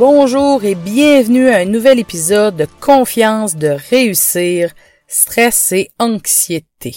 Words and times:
Bonjour 0.00 0.64
et 0.64 0.76
bienvenue 0.76 1.50
à 1.50 1.58
un 1.58 1.66
nouvel 1.66 1.98
épisode 1.98 2.56
de 2.56 2.64
Confiance 2.80 3.56
de 3.56 3.76
réussir, 3.90 4.72
stress 5.06 5.72
et 5.72 5.90
anxiété. 5.98 6.96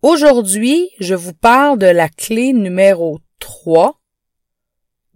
Aujourd'hui, 0.00 0.88
je 1.00 1.16
vous 1.16 1.32
parle 1.32 1.76
de 1.80 1.88
la 1.88 2.08
clé 2.08 2.52
numéro 2.52 3.18
3 3.40 3.98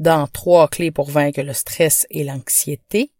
dans 0.01 0.27
trois 0.27 0.67
clés 0.67 0.91
pour 0.91 1.11
vaincre 1.11 1.43
le 1.43 1.53
stress 1.53 2.09
et 2.11 2.25
l'anxiété. 2.25 3.13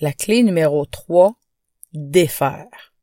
La 0.00 0.14
clé 0.14 0.42
numéro 0.42 0.86
3, 0.86 1.34
défaire. 1.92 2.94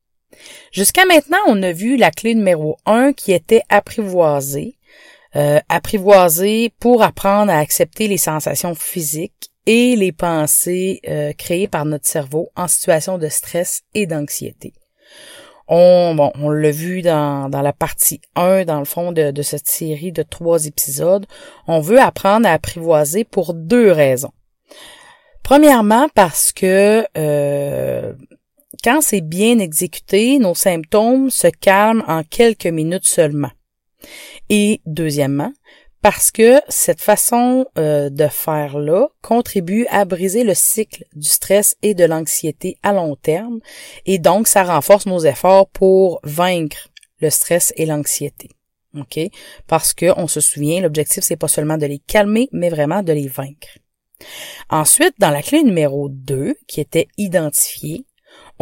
Jusqu'à 0.71 1.05
maintenant, 1.05 1.38
on 1.45 1.62
a 1.62 1.71
vu 1.71 1.98
la 1.98 2.09
clé 2.09 2.34
numéro 2.34 2.77
1 2.88 3.13
qui 3.13 3.32
était 3.32 3.62
apprivoiser, 3.70 4.76
euh, 5.36 5.60
apprivoiser 5.70 6.72
pour 6.80 7.04
apprendre 7.04 7.52
à 7.52 7.58
accepter 7.58 8.08
les 8.08 8.18
sensations 8.18 8.76
physiques 8.76 9.50
et 9.66 9.96
les 9.96 10.12
pensées 10.12 10.99
euh, 11.07 11.34
créées 11.34 11.68
par 11.68 11.85
notre 11.85 12.07
cerveau 12.07 12.49
en 12.55 12.68
situation 12.68 13.18
de 13.18 13.30
stress 13.30 13.82
et 13.94 14.05
d'anxiété. 14.05 14.74
On, 15.68 16.13
bon, 16.16 16.32
on 16.35 16.49
l'a 16.49 16.72
vu 16.72 17.02
dans, 17.02 17.49
dans 17.49 17.62
la 17.62 17.72
partie 17.72 18.20
1, 18.35 18.66
dans 18.66 18.80
le 18.80 18.85
fond 18.85 19.12
de, 19.12 19.32
de 19.32 19.41
cette 19.41 19.68
série 19.68 20.12
de 20.12 20.24
trois 20.24 20.66
épisodes. 20.66 21.26
On 21.68 21.79
veut 21.79 22.02
apprendre 22.02 22.48
à 22.48 22.52
apprivoiser 22.52 23.24
pour 23.24 23.54
deux 23.54 23.91
raisons. 23.91 24.34
Premièrement, 25.41 26.07
parce 26.13 26.52
que 26.52 27.05
euh, 27.18 28.13
quand 28.84 29.02
c'est 29.02 29.22
bien 29.22 29.60
exécuté, 29.60 30.40
nos 30.40 30.55
symptômes 30.55 31.29
se 31.29 31.48
calment 31.48 32.04
en 32.07 32.24
quelques 32.24 32.66
minutes 32.66 33.07
seulement. 33.07 33.52
Et 34.49 34.82
deuxièmement, 34.85 35.51
parce 36.04 36.32
que 36.32 36.59
cette 36.68 37.01
façon 37.01 37.65
euh, 37.77 38.10
de 38.10 38.27
faire-là 38.27 39.07
contribue 39.21 39.87
à 39.90 40.04
briser 40.04 40.43
le 40.43 40.54
cycle 40.54 41.05
du 41.15 41.27
stress 41.27 41.77
et 41.82 41.93
de 41.93 42.04
l'anxiété 42.04 42.77
à 42.84 42.91
long 42.91 43.15
terme, 43.15 43.60
et 44.05 44.20
donc 44.20 44.48
ça 44.48 44.63
renforce 44.63 45.05
nos 45.05 45.20
efforts 45.20 45.70
pour 45.70 46.20
vaincre 46.23 46.90
le 47.21 47.29
stress 47.29 47.73
et 47.77 47.85
l'anxiété. 47.85 48.49
OK? 48.99 49.18
Parce 49.65 49.93
que 49.93 50.12
on 50.17 50.27
se 50.27 50.41
souvient, 50.41 50.82
l'objectif 50.82 51.23
c'est 51.23 51.38
pas 51.38 51.48
seulement 51.48 51.77
de 51.77 51.85
les 51.85 51.99
calmer, 51.99 52.49
mais 52.51 52.70
vraiment 52.70 53.01
de 53.01 53.13
les 53.13 53.29
vaincre. 53.29 53.79
Ensuite, 54.70 55.15
dans 55.20 55.32
la 55.32 55.41
clé 55.41 55.63
numéro 55.63 56.10
2, 56.10 56.55
qui 56.67 56.82
était 56.82 57.07
identifiée, 57.17 58.05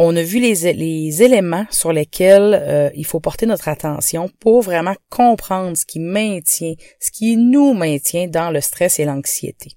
on 0.04 0.16
a 0.16 0.22
vu 0.22 0.40
les, 0.40 1.22
éléments 1.22 1.64
sur 1.70 1.92
lesquels 1.92 2.60
euh, 2.60 2.90
il 2.94 3.06
faut 3.06 3.20
porter 3.20 3.46
notre 3.46 3.68
attention 3.68 4.28
pour 4.40 4.60
vraiment 4.60 4.96
comprendre 5.10 5.76
ce 5.76 5.86
qui 5.86 6.00
maintient, 6.00 6.74
ce 6.98 7.12
qui 7.12 7.36
nous 7.36 7.72
maintient 7.72 8.26
dans 8.26 8.50
le 8.50 8.60
stress 8.60 8.98
et 8.98 9.04
l'anxiété. 9.04 9.76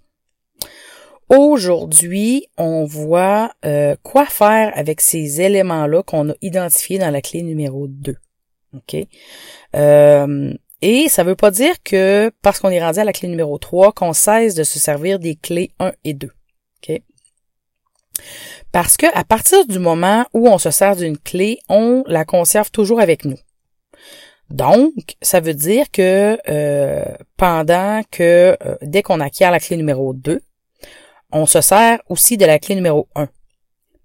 Aujourd'hui, 1.30 2.48
on 2.58 2.86
voit 2.86 3.52
euh, 3.66 3.96
quoi 4.02 4.26
faire 4.26 4.72
avec 4.76 5.00
ces 5.00 5.42
éléments-là 5.42 6.02
qu'on 6.02 6.32
a 6.32 6.34
identifiés 6.42 6.98
dans 6.98 7.12
la 7.12 7.22
clé 7.22 7.44
numéro 7.44 7.88
2. 7.88 8.16
OK? 8.74 9.08
Euh, 9.76 10.54
et 10.82 11.08
ça 11.08 11.24
veut 11.24 11.36
pas 11.36 11.52
dire 11.52 11.76
que 11.84 12.32
parce 12.42 12.60
qu'on 12.60 12.70
est 12.70 12.84
rendu 12.84 13.00
à 13.00 13.04
la 13.04 13.14
clé 13.14 13.28
numéro 13.28 13.60
3 13.60 13.92
qu'on 13.92 14.14
cesse 14.14 14.56
de 14.56 14.64
se 14.64 14.80
servir 14.80 15.20
des 15.20 15.36
clés 15.36 15.72
1 15.80 15.92
et 16.04 16.16
2. 16.16 16.28
OK? 16.28 17.02
Parce 18.72 18.98
que 18.98 19.06
à 19.18 19.24
partir 19.24 19.66
du 19.66 19.80
moment 19.80 20.26
où 20.34 20.48
on 20.48 20.58
se 20.58 20.72
sert 20.72 20.96
d'une 20.96 21.18
clé, 21.18 21.60
on 21.70 22.04
la 22.08 22.26
conserve 22.26 22.72
toujours 22.72 23.00
avec 23.00 23.26
nous. 23.26 23.38
Donc, 24.50 25.16
ça 25.22 25.40
veut 25.40 25.54
dire 25.54 25.90
que 25.92 26.38
euh, 26.50 27.06
pendant 27.38 28.02
que 28.12 28.58
euh, 28.64 28.76
dès 28.82 29.02
qu'on 29.02 29.20
acquiert 29.20 29.52
la 29.52 29.60
clé 29.60 29.76
numéro 29.78 30.14
2, 30.14 30.42
on 31.32 31.46
se 31.46 31.62
sert 31.62 32.00
aussi 32.10 32.38
de 32.38 32.46
la 32.46 32.60
clé 32.60 32.76
numéro 32.76 33.08
1. 33.16 33.28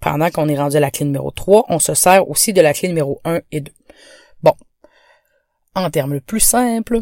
Pendant 0.01 0.31
qu'on 0.31 0.49
est 0.49 0.59
rendu 0.59 0.77
à 0.77 0.81
la 0.81 0.91
clé 0.91 1.05
numéro 1.05 1.31
3, 1.31 1.67
on 1.69 1.79
se 1.79 1.95
sert 1.95 2.29
aussi 2.29 2.53
de 2.53 2.63
la 2.63 2.73
clé 2.73 2.89
numéro 2.89 3.21
1 3.25 3.41
et 3.53 3.61
2. 3.61 3.73
Bon. 4.43 4.55
En 5.75 5.91
termes 5.91 6.15
le 6.15 6.21
plus 6.21 6.41
simples, 6.41 7.01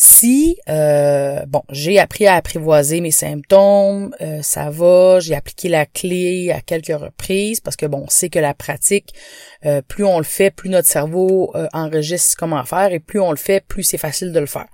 si, 0.00 0.56
euh, 0.68 1.44
bon, 1.48 1.62
j'ai 1.70 1.98
appris 1.98 2.28
à 2.28 2.36
apprivoiser 2.36 3.00
mes 3.00 3.10
symptômes, 3.10 4.14
euh, 4.20 4.42
ça 4.42 4.70
va, 4.70 5.18
j'ai 5.18 5.34
appliqué 5.34 5.68
la 5.68 5.86
clé 5.86 6.52
à 6.52 6.60
quelques 6.60 6.96
reprises 6.96 7.58
parce 7.58 7.74
que 7.74 7.84
bon, 7.84 8.04
on 8.06 8.08
sait 8.08 8.28
que 8.28 8.38
la 8.38 8.54
pratique, 8.54 9.12
euh, 9.66 9.82
plus 9.82 10.04
on 10.04 10.18
le 10.18 10.24
fait, 10.24 10.52
plus 10.52 10.68
notre 10.68 10.86
cerveau 10.86 11.52
enregistre 11.72 12.36
comment 12.38 12.64
faire 12.64 12.92
et 12.92 13.00
plus 13.00 13.18
on 13.18 13.32
le 13.32 13.36
fait, 13.36 13.60
plus 13.66 13.82
c'est 13.82 13.98
facile 13.98 14.32
de 14.32 14.38
le 14.38 14.46
faire. 14.46 14.68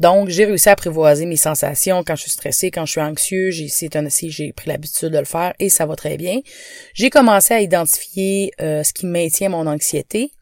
Donc, 0.00 0.30
j'ai 0.30 0.46
réussi 0.46 0.70
à 0.70 0.72
apprivoiser 0.72 1.26
mes 1.26 1.36
sensations 1.36 2.02
quand 2.02 2.16
je 2.16 2.22
suis 2.22 2.30
stressée, 2.30 2.70
quand 2.70 2.86
je 2.86 2.92
suis 2.92 3.00
anxieux. 3.02 3.50
J'ai, 3.50 3.68
j'ai 3.68 4.52
pris 4.54 4.70
l'habitude 4.70 5.10
de 5.10 5.18
le 5.18 5.26
faire 5.26 5.52
et 5.58 5.68
ça 5.68 5.84
va 5.84 5.96
très 5.96 6.16
bien. 6.16 6.40
J'ai 6.94 7.10
commencé 7.10 7.52
à 7.52 7.60
identifier 7.60 8.52
ce 8.58 8.90
qui 8.94 9.04
maintient 9.04 9.50
mon 9.50 9.66
anxiété. 9.66 10.32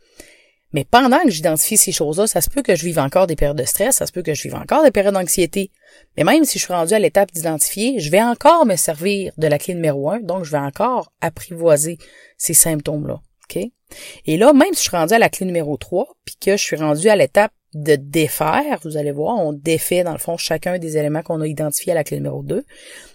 Mais 0.74 0.84
pendant 0.84 1.20
que 1.20 1.30
j'identifie 1.30 1.76
ces 1.76 1.92
choses-là, 1.92 2.26
ça 2.26 2.40
se 2.40 2.50
peut 2.50 2.60
que 2.60 2.74
je 2.74 2.84
vive 2.84 2.98
encore 2.98 3.28
des 3.28 3.36
périodes 3.36 3.56
de 3.56 3.64
stress, 3.64 3.94
ça 3.94 4.06
se 4.06 4.12
peut 4.12 4.22
que 4.22 4.34
je 4.34 4.42
vive 4.42 4.56
encore 4.56 4.82
des 4.82 4.90
périodes 4.90 5.14
d'anxiété. 5.14 5.70
Mais 6.16 6.24
même 6.24 6.44
si 6.44 6.58
je 6.58 6.64
suis 6.64 6.72
rendu 6.72 6.92
à 6.94 6.98
l'étape 6.98 7.30
d'identifier, 7.30 8.00
je 8.00 8.10
vais 8.10 8.20
encore 8.20 8.66
me 8.66 8.74
servir 8.74 9.32
de 9.38 9.46
la 9.46 9.60
clé 9.60 9.74
numéro 9.74 10.10
un, 10.10 10.18
donc 10.18 10.42
je 10.42 10.50
vais 10.50 10.58
encore 10.58 11.12
apprivoiser 11.20 11.96
ces 12.38 12.54
symptômes-là. 12.54 13.20
OK? 13.44 13.62
Et 14.26 14.36
là, 14.36 14.52
même 14.52 14.72
si 14.72 14.82
je 14.82 14.88
suis 14.88 14.96
rendu 14.96 15.14
à 15.14 15.20
la 15.20 15.28
clé 15.28 15.46
numéro 15.46 15.76
3, 15.76 16.08
puis 16.24 16.34
que 16.40 16.56
je 16.56 16.62
suis 16.62 16.76
rendu 16.76 17.08
à 17.08 17.14
l'étape 17.14 17.52
de 17.74 17.94
défaire, 17.94 18.80
vous 18.82 18.96
allez 18.96 19.12
voir, 19.12 19.38
on 19.38 19.52
défait 19.52 20.02
dans 20.02 20.12
le 20.12 20.18
fond 20.18 20.36
chacun 20.36 20.78
des 20.78 20.96
éléments 20.96 21.22
qu'on 21.22 21.40
a 21.40 21.46
identifiés 21.46 21.92
à 21.92 21.94
la 21.94 22.02
clé 22.02 22.16
numéro 22.16 22.42
2. 22.42 22.64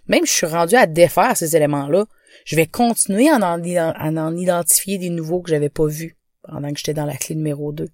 Même 0.08 0.26
si 0.26 0.32
je 0.32 0.38
suis 0.38 0.48
rendu 0.48 0.76
à 0.76 0.88
défaire 0.88 1.36
ces 1.36 1.58
éléments-là, 1.58 2.06
je 2.46 2.56
vais 2.56 2.68
continuer 2.68 3.28
à 3.30 3.36
en, 3.36 3.42
à 3.42 4.10
en 4.10 4.38
identifier 4.38 4.98
des 4.98 5.10
nouveaux 5.10 5.42
que 5.42 5.50
j'avais 5.50 5.68
pas 5.68 5.88
vus 5.88 6.19
pendant 6.50 6.72
que 6.72 6.78
j'étais 6.78 6.94
dans 6.94 7.06
la 7.06 7.16
clé 7.16 7.36
numéro 7.36 7.72
2. 7.72 7.88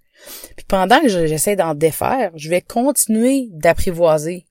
Puis 0.56 0.66
pendant 0.68 1.02
que 1.02 1.10
j'essaie 1.10 1.56
d'en 1.56 1.76
défaire, 1.76 2.32
je 2.36 2.50
vais 2.50 2.62
continuer 2.62 3.48
d'apprivoiser 3.52 4.46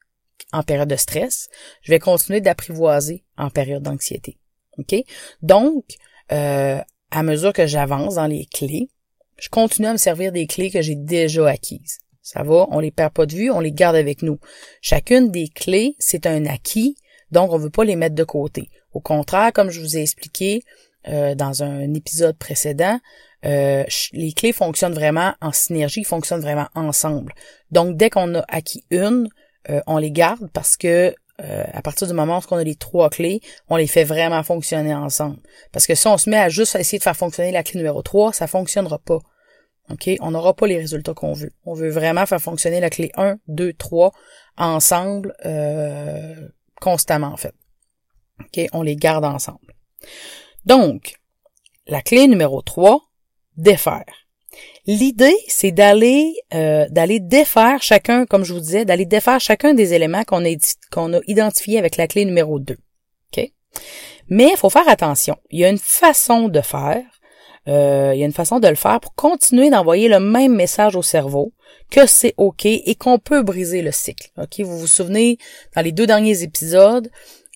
en 0.52 0.62
période 0.62 0.88
de 0.88 0.96
stress, 0.96 1.48
je 1.82 1.90
vais 1.90 1.98
continuer 1.98 2.40
d'apprivoiser 2.40 3.24
en 3.36 3.50
période 3.50 3.82
d'anxiété. 3.82 4.38
OK? 4.78 4.94
Donc, 5.42 5.84
euh, 6.32 6.80
à 7.10 7.22
mesure 7.22 7.52
que 7.52 7.66
j'avance 7.66 8.16
dans 8.16 8.26
les 8.26 8.46
clés, 8.46 8.88
je 9.38 9.48
continue 9.48 9.88
à 9.88 9.92
me 9.92 9.98
servir 9.98 10.32
des 10.32 10.46
clés 10.46 10.70
que 10.70 10.82
j'ai 10.82 10.94
déjà 10.94 11.48
acquises. 11.48 11.98
Ça 12.22 12.42
va, 12.42 12.66
on 12.70 12.80
les 12.80 12.90
perd 12.90 13.12
pas 13.12 13.26
de 13.26 13.34
vue, 13.34 13.50
on 13.50 13.60
les 13.60 13.72
garde 13.72 13.96
avec 13.96 14.22
nous. 14.22 14.38
Chacune 14.80 15.30
des 15.30 15.48
clés, 15.48 15.96
c'est 15.98 16.26
un 16.26 16.46
acquis, 16.46 16.96
donc 17.30 17.52
on 17.52 17.58
veut 17.58 17.70
pas 17.70 17.84
les 17.84 17.96
mettre 17.96 18.14
de 18.14 18.24
côté. 18.24 18.70
Au 18.92 19.00
contraire, 19.00 19.52
comme 19.52 19.70
je 19.70 19.80
vous 19.80 19.96
ai 19.96 20.02
expliqué 20.02 20.62
euh, 21.08 21.34
dans 21.34 21.62
un 21.62 21.92
épisode 21.92 22.38
précédent, 22.38 22.98
euh, 23.44 23.84
les 24.12 24.32
clés 24.32 24.52
fonctionnent 24.52 24.94
vraiment 24.94 25.34
en 25.40 25.52
synergie, 25.52 26.04
fonctionnent 26.04 26.40
vraiment 26.40 26.68
ensemble. 26.74 27.34
Donc, 27.70 27.96
dès 27.96 28.10
qu'on 28.10 28.34
a 28.36 28.44
acquis 28.48 28.84
une, 28.90 29.28
euh, 29.70 29.80
on 29.86 29.98
les 29.98 30.10
garde 30.10 30.50
parce 30.52 30.76
que 30.76 31.14
euh, 31.42 31.64
à 31.72 31.82
partir 31.82 32.06
du 32.06 32.14
moment 32.14 32.38
où 32.38 32.42
on 32.52 32.56
a 32.56 32.64
les 32.64 32.76
trois 32.76 33.10
clés, 33.10 33.40
on 33.68 33.76
les 33.76 33.88
fait 33.88 34.04
vraiment 34.04 34.42
fonctionner 34.42 34.94
ensemble. 34.94 35.38
Parce 35.72 35.86
que 35.86 35.94
si 35.94 36.06
on 36.06 36.16
se 36.16 36.30
met 36.30 36.38
à 36.38 36.48
juste 36.48 36.76
essayer 36.76 36.98
de 36.98 37.02
faire 37.02 37.16
fonctionner 37.16 37.50
la 37.50 37.62
clé 37.62 37.78
numéro 37.78 38.02
3, 38.02 38.32
ça 38.32 38.46
fonctionnera 38.46 38.98
pas. 38.98 39.18
OK? 39.90 40.08
On 40.20 40.30
n'aura 40.30 40.54
pas 40.54 40.66
les 40.66 40.78
résultats 40.78 41.12
qu'on 41.12 41.32
veut. 41.32 41.52
On 41.64 41.74
veut 41.74 41.90
vraiment 41.90 42.24
faire 42.24 42.40
fonctionner 42.40 42.80
la 42.80 42.88
clé 42.88 43.10
1, 43.16 43.38
2, 43.48 43.72
3 43.72 44.12
ensemble 44.56 45.34
constamment, 46.80 47.32
en 47.32 47.36
fait. 47.36 47.54
On 48.72 48.82
les 48.82 48.96
garde 48.96 49.24
ensemble. 49.24 49.74
Donc, 50.64 51.16
la 51.86 52.00
clé 52.00 52.28
numéro 52.28 52.62
3, 52.62 53.02
défaire. 53.56 54.04
L'idée, 54.86 55.36
c'est 55.48 55.72
d'aller 55.72 56.34
euh, 56.52 56.86
d'aller 56.90 57.18
défaire 57.18 57.82
chacun, 57.82 58.26
comme 58.26 58.44
je 58.44 58.52
vous 58.52 58.60
disais, 58.60 58.84
d'aller 58.84 59.06
défaire 59.06 59.40
chacun 59.40 59.74
des 59.74 59.94
éléments 59.94 60.22
qu'on 60.24 60.44
a 60.44 61.20
identifiés 61.26 61.78
avec 61.78 61.96
la 61.96 62.06
clé 62.06 62.24
numéro 62.24 62.58
2. 62.58 62.74
OK? 62.74 63.50
Mais 64.28 64.50
il 64.52 64.56
faut 64.56 64.70
faire 64.70 64.88
attention. 64.88 65.36
Il 65.50 65.58
y 65.58 65.64
a 65.64 65.70
une 65.70 65.78
façon 65.78 66.48
de 66.48 66.60
faire 66.60 67.02
euh, 67.66 68.12
il 68.14 68.20
y 68.20 68.22
a 68.22 68.26
une 68.26 68.32
façon 68.32 68.60
de 68.60 68.68
le 68.68 68.74
faire 68.74 69.00
pour 69.00 69.14
continuer 69.14 69.70
d'envoyer 69.70 70.08
le 70.08 70.20
même 70.20 70.54
message 70.54 70.96
au 70.96 71.02
cerveau 71.02 71.52
que 71.90 72.06
c'est 72.06 72.34
OK 72.36 72.66
et 72.66 72.94
qu'on 72.94 73.18
peut 73.18 73.42
briser 73.42 73.80
le 73.80 73.92
cycle. 73.92 74.30
OK, 74.36 74.60
vous 74.60 74.78
vous 74.78 74.86
souvenez 74.86 75.38
dans 75.74 75.82
les 75.82 75.92
deux 75.92 76.06
derniers 76.06 76.42
épisodes, 76.42 77.10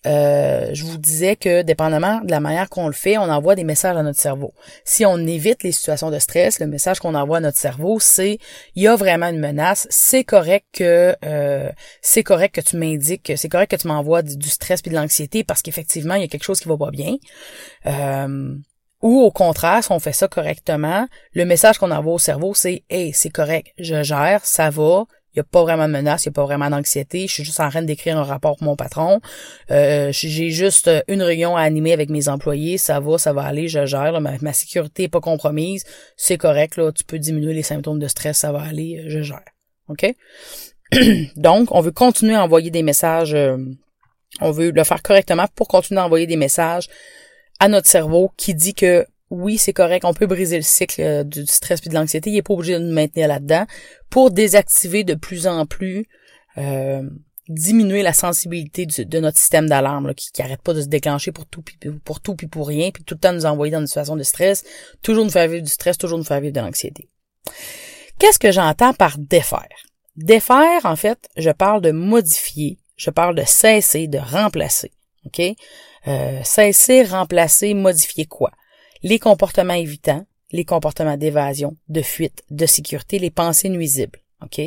euh, 0.08 0.70
je 0.72 0.84
vous 0.84 0.96
disais 0.96 1.36
que 1.36 1.62
dépendamment 1.62 2.20
de 2.22 2.30
la 2.30 2.40
manière 2.40 2.68
qu'on 2.70 2.86
le 2.86 2.92
fait, 2.92 3.18
on 3.18 3.28
envoie 3.28 3.54
des 3.54 3.64
messages 3.64 3.96
à 3.96 4.02
notre 4.02 4.18
cerveau. 4.18 4.54
Si 4.84 5.04
on 5.04 5.18
évite 5.18 5.62
les 5.62 5.72
situations 5.72 6.10
de 6.10 6.18
stress, 6.18 6.60
le 6.60 6.66
message 6.66 6.98
qu'on 6.98 7.14
envoie 7.14 7.38
à 7.38 7.40
notre 7.40 7.58
cerveau, 7.58 8.00
c'est 8.00 8.38
il 8.74 8.82
y 8.82 8.88
a 8.88 8.96
vraiment 8.96 9.28
une 9.28 9.38
menace, 9.38 9.86
c'est 9.90 10.24
correct 10.24 10.66
que 10.72 11.14
euh, 11.24 11.70
c'est 12.00 12.22
correct 12.22 12.54
que 12.54 12.60
tu 12.62 12.76
m'indiques, 12.76 13.32
c'est 13.36 13.48
correct 13.48 13.70
que 13.70 13.76
tu 13.76 13.88
m'envoies 13.88 14.22
du, 14.22 14.48
stress 14.48 14.80
et 14.84 14.90
de 14.90 14.94
l'anxiété 14.94 15.44
parce 15.44 15.60
qu'effectivement 15.60 16.14
il 16.14 16.22
y 16.22 16.24
a 16.24 16.28
quelque 16.28 16.44
chose 16.44 16.60
qui 16.60 16.68
va 16.68 16.78
pas 16.78 16.90
bien. 16.90 17.16
Euh, 17.86 18.54
ou 19.02 19.20
au 19.20 19.30
contraire, 19.30 19.84
si 19.84 19.92
on 19.92 20.00
fait 20.00 20.12
ça 20.12 20.26
correctement, 20.26 21.06
le 21.32 21.44
message 21.44 21.78
qu'on 21.78 21.90
envoie 21.90 22.14
au 22.14 22.18
cerveau, 22.18 22.54
c'est 22.54 22.82
Hey, 22.88 23.12
c'est 23.12 23.30
correct, 23.30 23.72
je 23.78 24.02
gère, 24.02 24.44
ça 24.44 24.70
va, 24.70 25.04
n'y 25.38 25.46
a 25.46 25.48
pas 25.50 25.62
vraiment 25.62 25.86
de 25.86 25.92
menace, 25.92 26.24
il 26.24 26.28
n'y 26.28 26.32
a 26.32 26.34
pas 26.34 26.44
vraiment 26.44 26.70
d'anxiété. 26.70 27.26
Je 27.26 27.32
suis 27.32 27.44
juste 27.44 27.60
en 27.60 27.68
train 27.68 27.82
d'écrire 27.82 28.18
un 28.18 28.22
rapport 28.22 28.56
pour 28.56 28.64
mon 28.64 28.76
patron. 28.76 29.20
Euh, 29.70 30.10
j'ai 30.12 30.50
juste 30.50 30.90
une 31.08 31.22
réunion 31.22 31.56
à 31.56 31.62
animer 31.62 31.92
avec 31.92 32.10
mes 32.10 32.28
employés. 32.28 32.78
Ça 32.78 33.00
va, 33.00 33.18
ça 33.18 33.32
va 33.32 33.42
aller, 33.42 33.68
je 33.68 33.86
gère. 33.86 34.20
ma, 34.20 34.52
sécurité 34.52 35.04
n'est 35.04 35.08
pas 35.08 35.20
compromise. 35.20 35.84
C'est 36.16 36.38
correct, 36.38 36.76
là. 36.76 36.92
Tu 36.92 37.04
peux 37.04 37.18
diminuer 37.18 37.54
les 37.54 37.62
symptômes 37.62 37.98
de 37.98 38.08
stress, 38.08 38.38
ça 38.38 38.52
va 38.52 38.62
aller, 38.62 39.04
je 39.06 39.22
gère. 39.22 39.44
OK? 39.88 40.06
Donc, 41.36 41.68
on 41.70 41.80
veut 41.80 41.92
continuer 41.92 42.34
à 42.34 42.44
envoyer 42.44 42.70
des 42.70 42.82
messages. 42.82 43.34
Euh, 43.34 43.56
on 44.40 44.50
veut 44.50 44.70
le 44.70 44.84
faire 44.84 45.02
correctement 45.02 45.46
pour 45.54 45.68
continuer 45.68 46.00
à 46.00 46.04
envoyer 46.04 46.26
des 46.26 46.36
messages 46.36 46.88
à 47.60 47.68
notre 47.68 47.88
cerveau 47.88 48.30
qui 48.36 48.54
dit 48.54 48.74
que 48.74 49.06
oui, 49.30 49.58
c'est 49.58 49.72
correct, 49.72 50.04
on 50.04 50.14
peut 50.14 50.26
briser 50.26 50.56
le 50.56 50.62
cycle 50.62 51.00
euh, 51.02 51.24
du 51.24 51.46
stress 51.46 51.80
et 51.84 51.88
de 51.88 51.94
l'anxiété, 51.94 52.30
il 52.30 52.34
n'est 52.34 52.42
pas 52.42 52.54
obligé 52.54 52.74
de 52.74 52.78
nous 52.78 52.94
maintenir 52.94 53.28
là-dedans 53.28 53.66
pour 54.08 54.30
désactiver 54.30 55.04
de 55.04 55.14
plus 55.14 55.46
en 55.46 55.66
plus, 55.66 56.06
euh, 56.56 57.02
diminuer 57.48 58.02
la 58.02 58.12
sensibilité 58.12 58.86
de 58.86 59.20
notre 59.20 59.38
système 59.38 59.68
d'alarme 59.68 60.14
qui, 60.14 60.32
qui 60.32 60.42
pas 60.62 60.74
de 60.74 60.82
se 60.82 60.86
déclencher 60.86 61.32
pour 61.32 61.46
tout 61.46 61.62
puis 61.62 61.78
pour 62.04 62.20
tout 62.20 62.34
puis 62.34 62.46
pour 62.46 62.68
rien, 62.68 62.90
puis 62.90 63.04
tout 63.04 63.14
le 63.14 63.20
temps 63.20 63.32
nous 63.32 63.46
envoyer 63.46 63.72
dans 63.72 63.80
une 63.80 63.86
situation 63.86 64.16
de 64.16 64.22
stress, 64.22 64.64
toujours 65.02 65.24
nous 65.24 65.30
faire 65.30 65.48
vivre 65.48 65.62
du 65.62 65.70
stress, 65.70 65.98
toujours 65.98 66.18
nous 66.18 66.24
faire 66.24 66.40
vivre 66.40 66.54
de 66.54 66.60
l'anxiété. 66.60 67.08
Qu'est-ce 68.18 68.38
que 68.38 68.52
j'entends 68.52 68.92
par 68.92 69.16
défaire? 69.18 69.86
Défaire, 70.16 70.84
en 70.84 70.96
fait, 70.96 71.28
je 71.36 71.50
parle 71.50 71.80
de 71.80 71.92
modifier, 71.92 72.78
je 72.96 73.10
parle 73.10 73.34
de 73.36 73.44
cesser, 73.46 74.08
de 74.08 74.18
remplacer. 74.18 74.90
OK? 75.24 75.40
Euh, 76.06 76.40
cesser, 76.42 77.04
remplacer, 77.04 77.74
modifier 77.74 78.26
quoi? 78.26 78.50
Les 79.02 79.18
comportements 79.18 79.74
évitants, 79.74 80.26
les 80.50 80.64
comportements 80.64 81.16
d'évasion, 81.16 81.76
de 81.88 82.02
fuite, 82.02 82.42
de 82.50 82.66
sécurité, 82.66 83.18
les 83.18 83.30
pensées 83.30 83.68
nuisibles. 83.68 84.20
OK? 84.42 84.60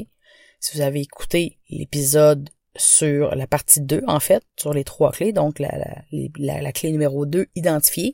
Si 0.59 0.77
vous 0.77 0.81
avez 0.81 1.01
écouté 1.01 1.57
l'épisode 1.69 2.49
sur 2.75 3.35
la 3.35 3.47
partie 3.47 3.81
2, 3.81 4.03
en 4.07 4.19
fait, 4.19 4.43
sur 4.57 4.73
les 4.73 4.83
trois 4.83 5.11
clés, 5.11 5.33
donc 5.33 5.59
la, 5.59 6.71
clé 6.71 6.91
numéro 6.91 7.25
2, 7.25 7.47
identifier, 7.55 8.11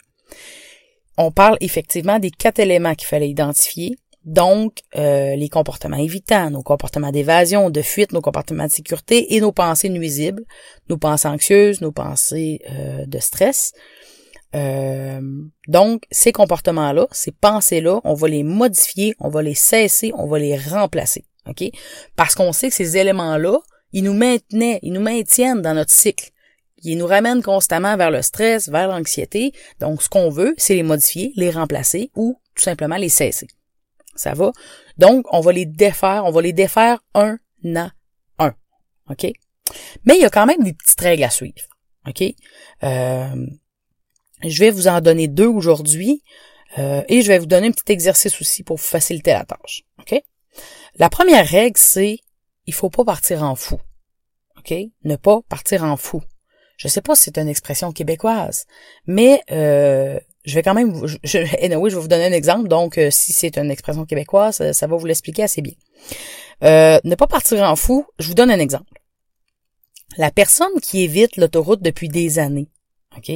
on 1.17 1.31
parle 1.31 1.57
effectivement 1.61 2.19
des 2.19 2.31
quatre 2.31 2.59
éléments 2.59 2.95
qu'il 2.95 3.07
fallait 3.07 3.29
identifier. 3.29 3.97
Donc, 4.23 4.79
euh, 4.95 5.35
les 5.35 5.47
comportements 5.47 5.97
évitants, 5.97 6.49
nos 6.49 6.61
comportements 6.61 7.11
d'évasion, 7.11 7.69
de 7.69 7.81
fuite, 7.81 8.11
nos 8.11 8.21
comportements 8.21 8.65
de 8.65 8.71
sécurité 8.71 9.35
et 9.35 9.39
nos 9.39 9.53
pensées 9.53 9.89
nuisibles, 9.89 10.43
nos 10.89 10.97
pensées 10.97 11.29
anxieuses, 11.29 11.79
nos 11.79 11.93
pensées 11.93 12.59
euh, 12.69 13.05
de 13.05 13.19
stress, 13.19 13.71
euh, 14.57 15.21
donc, 15.67 16.03
ces 16.11 16.31
comportements-là, 16.31 17.07
ces 17.11 17.31
pensées-là, 17.31 18.01
on 18.03 18.13
va 18.13 18.27
les 18.27 18.43
modifier, 18.43 19.15
on 19.19 19.29
va 19.29 19.41
les 19.41 19.55
cesser, 19.55 20.11
on 20.15 20.27
va 20.27 20.39
les 20.39 20.57
remplacer. 20.57 21.25
OK? 21.47 21.63
Parce 22.15 22.35
qu'on 22.35 22.51
sait 22.51 22.69
que 22.69 22.75
ces 22.75 22.97
éléments-là, 22.97 23.59
ils 23.93 24.03
nous 24.03 24.13
maintenaient, 24.13 24.79
ils 24.81 24.93
nous 24.93 25.01
maintiennent 25.01 25.61
dans 25.61 25.73
notre 25.73 25.91
cycle. 25.91 26.31
Ils 26.83 26.97
nous 26.97 27.07
ramènent 27.07 27.41
constamment 27.41 27.97
vers 27.97 28.11
le 28.11 28.21
stress, 28.21 28.69
vers 28.69 28.87
l'anxiété. 28.87 29.51
Donc, 29.79 30.01
ce 30.01 30.09
qu'on 30.09 30.29
veut, 30.29 30.53
c'est 30.57 30.75
les 30.75 30.83
modifier, 30.83 31.33
les 31.35 31.51
remplacer 31.51 32.11
ou 32.15 32.39
tout 32.55 32.63
simplement 32.63 32.97
les 32.97 33.09
cesser. 33.09 33.47
Ça 34.15 34.33
va? 34.33 34.51
Donc, 34.97 35.25
on 35.31 35.41
va 35.41 35.51
les 35.51 35.65
défaire, 35.65 36.25
on 36.25 36.31
va 36.31 36.41
les 36.41 36.53
défaire 36.53 36.99
un 37.13 37.37
à 37.75 37.91
un. 38.39 38.53
OK? 39.09 39.31
Mais 40.05 40.15
il 40.15 40.21
y 40.21 40.25
a 40.25 40.29
quand 40.29 40.45
même 40.45 40.63
des 40.63 40.73
petites 40.73 40.99
règles 40.99 41.23
à 41.23 41.29
suivre. 41.29 41.67
OK? 42.07 42.23
Euh, 42.83 43.47
je 44.43 44.59
vais 44.59 44.69
vous 44.69 44.87
en 44.87 45.01
donner 45.01 45.27
deux 45.27 45.47
aujourd'hui 45.47 46.23
euh, 46.77 47.03
et 47.07 47.21
je 47.21 47.27
vais 47.27 47.39
vous 47.39 47.45
donner 47.45 47.67
un 47.67 47.71
petit 47.71 47.91
exercice 47.91 48.39
aussi 48.39 48.63
pour 48.63 48.77
vous 48.77 48.83
faciliter 48.83 49.31
la 49.31 49.45
tâche. 49.45 49.83
La 50.99 51.11
première 51.11 51.47
règle, 51.47 51.77
c'est 51.77 52.17
il 52.65 52.73
faut 52.73 52.89
pas 52.89 53.05
partir 53.05 53.43
en 53.43 53.55
fou. 53.55 53.79
OK? 54.57 54.73
Ne 55.03 55.15
pas 55.15 55.41
partir 55.47 55.83
en 55.83 55.95
fou. 55.95 56.23
Je 56.75 56.87
sais 56.87 57.01
pas 57.01 57.15
si 57.15 57.25
c'est 57.25 57.37
une 57.37 57.49
expression 57.49 57.91
québécoise, 57.91 58.65
mais 59.05 59.43
euh, 59.51 60.19
je 60.43 60.55
vais 60.55 60.63
quand 60.63 60.73
même 60.73 61.05
je, 61.05 61.17
je, 61.23 61.37
anyway, 61.63 61.91
je 61.91 61.95
vais 61.95 62.01
vous 62.01 62.07
donner 62.07 62.25
un 62.25 62.31
exemple. 62.31 62.67
Donc, 62.67 62.97
euh, 62.97 63.11
si 63.11 63.31
c'est 63.31 63.59
une 63.59 63.69
expression 63.69 64.05
québécoise, 64.05 64.71
ça, 64.71 64.87
va 64.87 64.95
vous 64.95 65.05
l'expliquer 65.05 65.43
assez 65.43 65.61
bien. 65.61 65.73
Ne 66.61 67.13
pas 67.15 67.27
partir 67.27 67.61
en 67.61 67.75
fou, 67.75 68.07
je 68.17 68.27
vous 68.27 68.33
donne 68.33 68.49
un 68.49 68.59
exemple. 68.59 68.99
La 70.17 70.31
personne 70.31 70.81
qui 70.81 71.03
évite 71.03 71.37
l'autoroute 71.37 71.83
depuis 71.83 72.09
des 72.09 72.39
années, 72.39 72.69
OK? 73.15 73.31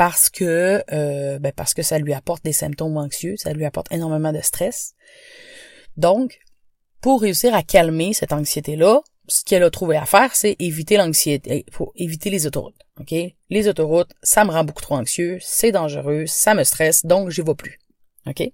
Parce 0.00 0.30
que 0.30 0.82
euh, 0.94 1.38
ben 1.40 1.52
parce 1.54 1.74
que 1.74 1.82
ça 1.82 1.98
lui 1.98 2.14
apporte 2.14 2.42
des 2.42 2.54
symptômes 2.54 2.96
anxieux, 2.96 3.36
ça 3.36 3.52
lui 3.52 3.66
apporte 3.66 3.92
énormément 3.92 4.32
de 4.32 4.40
stress. 4.40 4.94
Donc, 5.98 6.38
pour 7.02 7.20
réussir 7.20 7.54
à 7.54 7.62
calmer 7.62 8.14
cette 8.14 8.32
anxiété-là, 8.32 9.02
ce 9.28 9.44
qu'elle 9.44 9.62
a 9.62 9.68
trouvé 9.68 9.98
à 9.98 10.06
faire, 10.06 10.34
c'est 10.34 10.56
éviter 10.58 10.96
l'anxiété, 10.96 11.66
pour 11.70 11.92
éviter 11.96 12.30
les 12.30 12.46
autoroutes. 12.46 12.80
Ok, 12.98 13.14
les 13.50 13.68
autoroutes, 13.68 14.12
ça 14.22 14.46
me 14.46 14.52
rend 14.52 14.64
beaucoup 14.64 14.80
trop 14.80 14.94
anxieux, 14.94 15.36
c'est 15.42 15.70
dangereux, 15.70 16.24
ça 16.24 16.54
me 16.54 16.64
stresse, 16.64 17.04
donc 17.04 17.28
j'y 17.28 17.42
vais 17.42 17.54
plus. 17.54 17.78
Ok? 18.26 18.50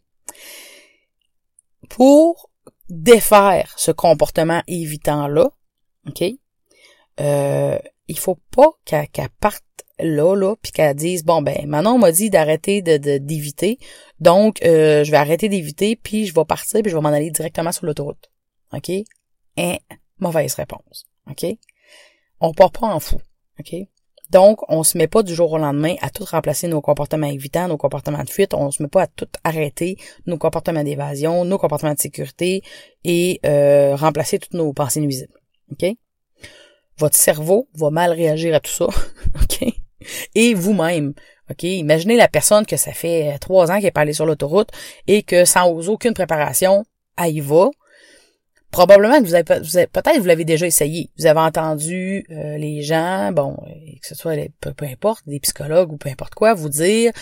Pour 1.89 2.51
défaire 2.89 3.73
ce 3.77 3.93
comportement 3.93 4.65
évitant-là, 4.67 5.53
ok, 6.09 6.25
euh, 7.21 7.79
il 8.09 8.19
faut 8.19 8.41
pas 8.51 8.73
qu'elle 8.85 9.29
parte 9.39 9.63
là, 9.99 10.35
là, 10.35 10.55
puis 10.61 10.73
qu'elle 10.73 10.95
dise 10.95 11.25
bon 11.25 11.43
ben 11.43 11.67
Manon 11.67 11.99
m'a 11.99 12.13
dit 12.13 12.31
d'arrêter 12.31 12.83
de 12.83 13.19
d'éviter, 13.19 13.79
donc 14.21 14.63
euh, 14.65 15.05
je 15.05 15.11
vais 15.11 15.17
arrêter 15.17 15.49
d'éviter, 15.49 15.97
puis 15.97 16.27
je 16.27 16.35
vais 16.35 16.45
partir, 16.45 16.83
puis 16.83 16.91
je 16.91 16.97
vais 16.97 17.03
m'en 17.03 17.09
aller 17.09 17.31
directement 17.31 17.73
sur 17.73 17.87
l'autoroute. 17.87 18.31
OK? 18.73 18.91
Hein, 19.59 19.77
mauvaise 20.19 20.55
réponse. 20.55 21.07
OK? 21.31 21.47
On 22.41 22.53
part 22.53 22.73
pas 22.73 22.87
en 22.87 23.01
fou. 23.01 23.21
OK? 23.59 23.75
Donc, 24.31 24.61
on 24.69 24.83
se 24.83 24.99
met 24.99 25.07
pas 25.07 25.23
du 25.23 25.35
jour 25.35 25.53
au 25.53 25.59
lendemain 25.59 25.95
à 26.01 26.11
tout 26.11 26.25
remplacer 26.25 26.67
nos 26.67 26.81
comportements 26.81 27.29
évitants, 27.29 27.69
nos 27.69 27.77
comportements 27.77 28.25
de 28.25 28.31
fuite. 28.31 28.55
On 28.55 28.71
se 28.71 28.83
met 28.83 28.89
pas 28.89 29.03
à 29.03 29.07
tout 29.07 29.29
arrêter 29.45 29.97
nos 30.27 30.37
comportements 30.37 30.83
d'évasion, 30.83 31.45
nos 31.45 31.59
comportements 31.59 31.95
de 31.95 32.01
sécurité 32.01 32.63
et 33.05 33.41
euh, 33.47 33.95
remplacer 33.95 34.39
toutes 34.39 34.55
nos 34.55 34.73
pensées 34.73 35.01
nuisibles. 35.01 35.41
OK? 35.71 35.87
Votre 36.99 37.17
cerveau 37.17 37.69
va 37.75 37.91
mal 37.91 38.11
réagir 38.13 38.55
à 38.55 38.61
tout 38.61 38.73
ça. 38.73 38.87
OK? 39.43 39.76
Et 40.35 40.55
vous-même. 40.55 41.15
OK? 41.51 41.63
Imaginez 41.63 42.17
la 42.17 42.29
personne 42.29 42.67
que 42.67 42.77
ça 42.77 42.93
fait 42.93 43.35
euh, 43.35 43.39
trois 43.39 43.71
ans 43.71 43.77
qu'elle 43.77 43.87
est 43.87 43.91
pas 43.93 44.03
allée 44.03 44.13
sur 44.13 44.27
l'autoroute 44.27 44.71
et 45.07 45.23
que 45.23 45.45
sans 45.45 45.89
aucune 45.89 46.15
préparation, 46.15 46.85
elle 47.17 47.37
y 47.37 47.41
va. 47.41 47.71
Probablement 48.73 49.21
que 49.23 49.25
vous 49.25 49.35
avez, 49.35 49.45
peut-être 49.87 50.19
vous 50.19 50.27
l'avez 50.27 50.45
déjà 50.45 50.67
essayé. 50.67 51.09
Vous 51.19 51.27
avez 51.27 51.41
entendu 51.41 52.27
euh, 52.31 52.59
les 52.59 52.83
gens, 52.83 53.31
bon, 53.33 53.57
euh, 53.67 53.71
que 54.03 54.07
ce 54.07 54.15
soit 54.15 54.37
peu, 54.61 54.73
importe, 54.85 55.23
des 55.27 55.41
psychologues 55.41 55.93
ou 55.93 55.97
peu 55.97 56.11
importe 56.11 56.35
quoi, 56.35 56.53
vous 56.53 56.69
dire 56.69 57.13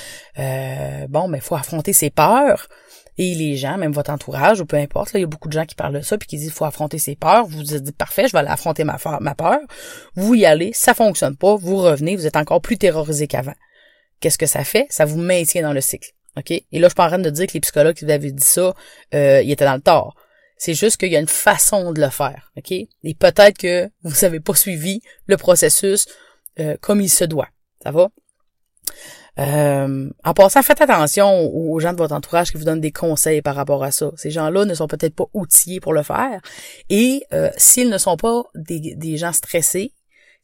bon, 1.09 1.29
mais 1.29 1.39
il 1.39 1.45
faut 1.45 1.55
affronter 1.55 1.93
ses 1.93 2.11
peurs. 2.11 2.69
Et 3.17 3.35
les 3.35 3.57
gens, 3.57 3.79
même 3.79 3.93
votre 3.93 4.11
entourage, 4.11 4.61
ou 4.61 4.67
peu 4.67 4.77
importe, 4.77 5.13
il 5.15 5.21
y 5.21 5.25
a 5.25 5.27
beaucoup 5.27 5.49
de 5.49 5.53
gens 5.53 5.65
qui 5.65 5.75
parlent 5.75 5.95
de 5.95 6.01
ça, 6.01 6.19
puis 6.19 6.27
qui 6.27 6.37
disent 6.37 6.53
faut 6.53 6.65
affronter 6.65 6.99
ses 6.99 7.15
peurs. 7.15 7.47
Vous 7.47 7.59
vous 7.59 7.63
dites 7.63 7.97
parfait, 7.97 8.27
je 8.27 8.33
vais 8.33 8.39
aller 8.39 8.49
affronter 8.49 8.85
ma, 8.85 8.99
ma 9.21 9.35
peur. 9.35 9.61
Vous 10.17 10.35
y 10.35 10.45
allez, 10.45 10.73
ça 10.73 10.95
fonctionne 10.95 11.37
pas, 11.37 11.55
vous 11.55 11.77
revenez, 11.77 12.17
vous 12.17 12.27
êtes 12.27 12.37
encore 12.37 12.61
plus 12.61 12.77
terrorisé 12.77 13.27
qu'avant. 13.29 13.55
Qu'est-ce 14.21 14.39
que 14.39 14.47
ça 14.47 14.65
fait? 14.65 14.87
Ça 14.91 15.05
vous 15.05 15.19
maintient 15.19 15.63
dans 15.63 15.73
le 15.73 15.81
cycle. 15.81 16.11
OK? 16.37 16.51
Et 16.51 16.65
là, 16.73 16.83
je 16.83 16.89
suis 16.89 16.95
pas 16.95 17.05
en 17.05 17.09
train 17.09 17.19
de 17.19 17.31
dire 17.31 17.47
que 17.47 17.53
les 17.55 17.61
psychologues 17.61 17.95
qui 17.95 18.05
vous 18.05 18.11
avaient 18.11 18.33
dit 18.33 18.45
ça, 18.45 18.75
euh, 19.15 19.43
ils 19.43 19.53
étaient 19.53 19.65
dans 19.65 19.75
le 19.75 19.81
tort. 19.81 20.17
C'est 20.57 20.75
juste 20.75 20.97
qu'il 20.97 21.13
y 21.13 21.17
a 21.17 21.21
une 21.21 21.29
façon 21.29 21.93
de 21.93 22.01
le 22.01 22.11
faire. 22.11 22.51
OK? 22.57 22.73
Et 22.73 23.15
peut-être 23.15 23.59
que 23.59 23.91
vous 24.03 24.15
n'avez 24.23 24.41
pas 24.41 24.55
suivi 24.55 25.03
le 25.27 25.37
processus 25.37 26.07
euh, 26.59 26.77
comme 26.81 27.01
il 27.01 27.11
se 27.11 27.25
doit. 27.25 27.49
Ça 27.83 27.91
va? 27.91 28.09
Euh, 29.39 30.11
en 30.23 30.35
passant, 30.35 30.63
faites 30.63 30.81
attention 30.81 31.51
aux 31.53 31.81
gens 31.81 31.93
de 31.93 31.99
votre 31.99 32.15
entourage 32.15 32.53
qui 32.53 32.57
vous 32.57 32.65
donnent 32.65 32.81
des 32.81 32.93
conseils 32.93 33.43
par 33.43 33.57
rapport 33.57 33.83
à 33.83 33.91
ça. 33.91 34.11
Ces 34.17 34.31
gens-là 34.31 34.65
ne 34.65 34.75
sont 34.75 34.87
peut-être 34.87 35.15
pas 35.15 35.27
outillés 35.33 35.81
pour 35.81 35.93
le 35.93 36.03
faire. 36.03 36.41
Et 36.89 37.25
euh, 37.33 37.51
s'ils 37.57 37.91
ne 37.91 37.99
sont 37.99 38.17
pas 38.17 38.45
des, 38.55 38.95
des 38.95 39.17
gens 39.17 39.33
stressés, 39.33 39.93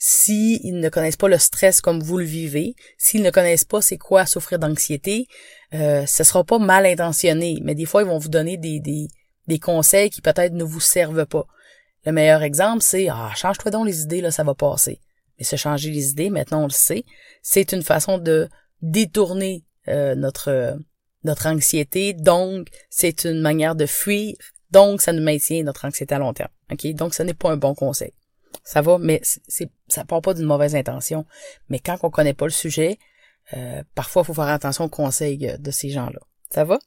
s'ils 0.03 0.81
ne 0.81 0.89
connaissent 0.89 1.17
pas 1.17 1.29
le 1.29 1.39
stress 1.39 1.81
comme 1.81 2.03
vous 2.03 2.19
le 2.19 2.25
vivez, 2.25 2.75
s'ils 2.97 3.23
ne 3.23 3.31
connaissent 3.31 3.65
pas 3.65 3.83
c'est 3.83 3.99
quoi 3.99 4.25
souffrir 4.27 4.59
d'anxiété, 4.59 5.27
euh, 5.75 6.07
ce 6.07 6.25
sera 6.25 6.43
pas 6.43 6.59
mal 6.59 6.87
intentionné, 6.87 7.59
mais 7.63 7.75
des 7.75 7.85
fois 7.85 8.03
ils 8.03 8.09
vont 8.09 8.19
vous 8.19 8.31
donner 8.31 8.57
des, 8.57 8.81
des, 8.81 9.09
des 9.47 9.59
conseils 9.59 10.09
qui 10.09 10.23
peut-être 10.23 10.55
ne 10.55 10.65
vous 10.65 10.81
servent 10.81 11.27
pas. 11.27 11.45
Le 12.07 12.13
meilleur 12.13 12.43
exemple, 12.43 12.83
c'est 12.83 13.09
ah 13.11 13.31
change-toi 13.37 13.71
donc 13.71 13.87
les 13.87 14.01
idées 14.01 14.23
là, 14.23 14.31
ça 14.31 14.43
va 14.43 14.55
passer. 14.55 15.01
Mais 15.39 15.45
se 15.45 15.57
changer 15.57 15.91
les 15.91 16.11
idées, 16.11 16.31
maintenant 16.31 16.63
on 16.63 16.69
le 16.69 16.71
sait, 16.71 17.05
c'est 17.43 17.73
une 17.73 17.83
façon 17.83 18.17
de 18.17 18.49
détourner 18.83 19.65
euh, 19.89 20.15
notre 20.15 20.79
notre 21.23 21.47
anxiété, 21.47 22.15
donc 22.15 22.69
c'est 22.89 23.25
une 23.25 23.41
manière 23.41 23.75
de 23.75 23.85
fuir, 23.85 24.35
donc 24.71 25.03
ça 25.03 25.13
nous 25.13 25.23
maintient 25.23 25.63
notre 25.63 25.85
anxiété 25.85 26.15
à 26.15 26.19
long 26.19 26.33
terme. 26.33 26.51
Ok, 26.73 26.87
donc 26.95 27.15
ce 27.15 27.23
n'est 27.23 27.35
pas 27.35 27.51
un 27.51 27.57
bon 27.57 27.75
conseil. 27.75 28.13
Ça 28.65 28.81
va, 28.81 28.99
mais 28.99 29.21
c'est 29.23 29.71
ça 29.89 30.05
part 30.05 30.23
pas 30.23 30.35
d'une 30.35 30.47
mauvaise 30.47 30.75
intention. 30.75 31.27
Mais 31.69 31.79
quand 31.79 31.99
on 32.03 32.11
connaît 32.11 32.35
pas 32.35 32.47
le 32.47 32.51
sujet, 32.51 32.99
euh, 33.55 33.83
parfois 33.95 34.23
il 34.23 34.27
faut 34.27 34.35
faire 34.35 34.45
attention 34.45 34.85
aux 34.85 34.89
conseils 34.89 35.57
de 35.59 35.71
ces 35.71 35.91
gens-là. 35.91 36.21
Ça 36.51 36.65
va? 36.65 36.79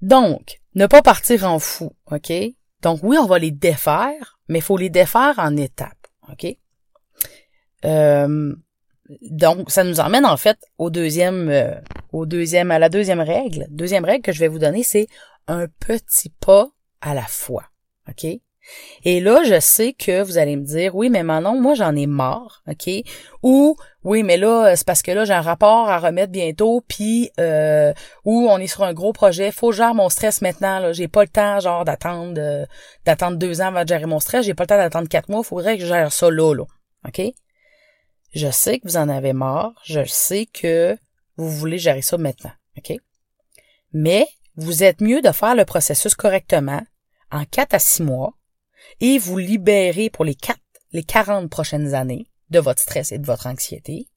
Donc, 0.00 0.60
ne 0.74 0.86
pas 0.86 1.02
partir 1.02 1.44
en 1.44 1.58
fou, 1.58 1.92
ok? 2.10 2.32
Donc 2.82 3.00
oui, 3.02 3.16
on 3.18 3.26
va 3.26 3.38
les 3.38 3.50
défaire, 3.50 4.38
mais 4.48 4.58
il 4.58 4.62
faut 4.62 4.76
les 4.76 4.90
défaire 4.90 5.34
en 5.38 5.56
étapes, 5.56 6.06
ok? 6.30 6.46
Euh, 7.84 8.54
donc, 9.20 9.70
ça 9.70 9.84
nous 9.84 10.00
emmène 10.00 10.24
en 10.24 10.36
fait 10.36 10.58
au 10.78 10.90
deuxième, 10.90 11.48
euh, 11.48 11.74
au 12.12 12.26
deuxième, 12.26 12.70
à 12.70 12.78
la 12.78 12.88
deuxième 12.88 13.20
règle. 13.20 13.66
Deuxième 13.70 14.04
règle 14.04 14.22
que 14.22 14.32
je 14.32 14.40
vais 14.40 14.48
vous 14.48 14.58
donner, 14.58 14.82
c'est 14.82 15.06
un 15.46 15.66
petit 15.66 16.30
pas 16.30 16.68
à 17.00 17.14
la 17.14 17.24
fois. 17.24 17.64
OK? 18.08 18.26
Et 19.04 19.20
là, 19.20 19.42
je 19.44 19.60
sais 19.60 19.92
que 19.92 20.22
vous 20.22 20.38
allez 20.38 20.56
me 20.56 20.64
dire, 20.64 20.94
oui, 20.94 21.10
mais 21.10 21.22
Manon, 21.22 21.60
moi, 21.60 21.74
j'en 21.74 21.94
ai 21.94 22.06
marre, 22.06 22.62
OK? 22.66 22.88
Ou, 23.42 23.76
oui, 24.04 24.22
mais 24.22 24.38
là, 24.38 24.74
c'est 24.74 24.86
parce 24.86 25.02
que 25.02 25.10
là, 25.10 25.26
j'ai 25.26 25.34
un 25.34 25.42
rapport 25.42 25.90
à 25.90 25.98
remettre 25.98 26.32
bientôt, 26.32 26.82
puis, 26.88 27.30
euh, 27.38 27.92
ou 28.24 28.48
on 28.48 28.58
est 28.58 28.66
sur 28.66 28.82
un 28.82 28.94
gros 28.94 29.12
projet, 29.12 29.52
faut 29.52 29.72
gérer 29.72 29.92
mon 29.92 30.08
stress 30.08 30.40
maintenant, 30.40 30.78
là. 30.78 30.92
J'ai 30.92 31.08
pas 31.08 31.22
le 31.22 31.28
temps, 31.28 31.60
genre, 31.60 31.84
d'attendre, 31.84 32.40
euh, 32.40 32.64
d'attendre 33.04 33.36
deux 33.36 33.60
ans 33.60 33.66
avant 33.66 33.82
de 33.82 33.88
gérer 33.88 34.06
mon 34.06 34.20
stress, 34.20 34.46
j'ai 34.46 34.54
pas 34.54 34.64
le 34.64 34.68
temps 34.68 34.78
d'attendre 34.78 35.08
quatre 35.08 35.28
mois, 35.28 35.42
faudrait 35.42 35.76
que 35.76 35.82
je 35.82 35.88
gère 35.88 36.12
ça 36.12 36.30
là, 36.30 36.54
là. 36.54 36.64
OK? 37.06 37.20
Je 38.34 38.50
sais 38.50 38.80
que 38.80 38.88
vous 38.88 38.96
en 38.96 39.08
avez 39.08 39.32
marre, 39.32 39.72
je 39.84 40.04
sais 40.04 40.46
que 40.46 40.98
vous 41.36 41.48
voulez 41.48 41.78
gérer 41.78 42.02
ça 42.02 42.18
maintenant, 42.18 42.52
OK? 42.76 42.96
Mais, 43.92 44.26
vous 44.56 44.82
êtes 44.82 45.00
mieux 45.00 45.22
de 45.22 45.30
faire 45.30 45.54
le 45.54 45.64
processus 45.64 46.16
correctement, 46.16 46.82
en 47.30 47.44
quatre 47.44 47.74
à 47.74 47.78
six 47.78 48.02
mois, 48.02 48.34
et 49.00 49.18
vous 49.18 49.38
libérer 49.38 50.10
pour 50.10 50.24
les 50.24 50.34
quatre, 50.34 50.60
les 50.92 51.04
40 51.04 51.48
prochaines 51.48 51.94
années 51.94 52.26
de 52.50 52.58
votre 52.58 52.80
stress 52.80 53.12
et 53.12 53.18
de 53.18 53.26
votre 53.26 53.46
anxiété, 53.46 54.08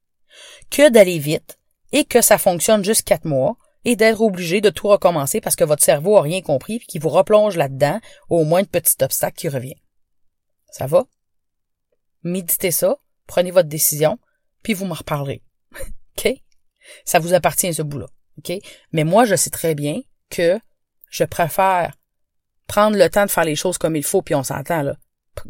que 0.71 0.89
d'aller 0.89 1.19
vite 1.19 1.59
et 1.91 2.03
que 2.03 2.21
ça 2.21 2.37
fonctionne 2.37 2.83
juste 2.83 3.03
quatre 3.03 3.25
mois 3.25 3.55
et 3.85 3.95
d'être 3.95 4.21
obligé 4.21 4.61
de 4.61 4.69
tout 4.69 4.87
recommencer 4.87 5.41
parce 5.41 5.55
que 5.55 5.63
votre 5.63 5.83
cerveau 5.83 6.17
a 6.17 6.21
rien 6.21 6.41
compris 6.41 6.75
et 6.75 6.79
qu'il 6.79 7.01
vous 7.01 7.09
replonge 7.09 7.55
là-dedans 7.55 7.99
au 8.29 8.43
moins 8.43 8.63
de 8.63 8.67
petit 8.67 9.01
obstacle 9.01 9.37
qui 9.37 9.49
revient. 9.49 9.77
Ça 10.71 10.87
va? 10.87 11.05
Méditez 12.23 12.71
ça, 12.71 12.97
prenez 13.27 13.51
votre 13.51 13.69
décision, 13.69 14.17
puis 14.63 14.73
vous 14.73 14.85
me 14.85 14.93
reparlerez. 14.93 15.41
OK? 16.17 16.33
Ça 17.05 17.19
vous 17.19 17.33
appartient 17.33 17.73
ce 17.73 17.81
bout-là. 17.81 18.07
OK? 18.39 18.53
Mais 18.91 19.03
moi, 19.03 19.25
je 19.25 19.35
sais 19.35 19.49
très 19.49 19.75
bien 19.75 20.01
que 20.29 20.59
je 21.09 21.23
préfère 21.23 21.97
prendre 22.67 22.97
le 22.97 23.09
temps 23.09 23.25
de 23.25 23.31
faire 23.31 23.45
les 23.45 23.55
choses 23.55 23.77
comme 23.77 23.95
il 23.95 24.03
faut, 24.03 24.21
puis 24.21 24.35
on 24.35 24.43
s'entend, 24.43 24.81
là. 24.81 24.97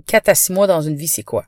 Quatre 0.06 0.30
à 0.30 0.36
six 0.36 0.52
mois 0.52 0.68
dans 0.68 0.82
une 0.82 0.96
vie, 0.96 1.08
c'est 1.08 1.24
quoi? 1.24 1.46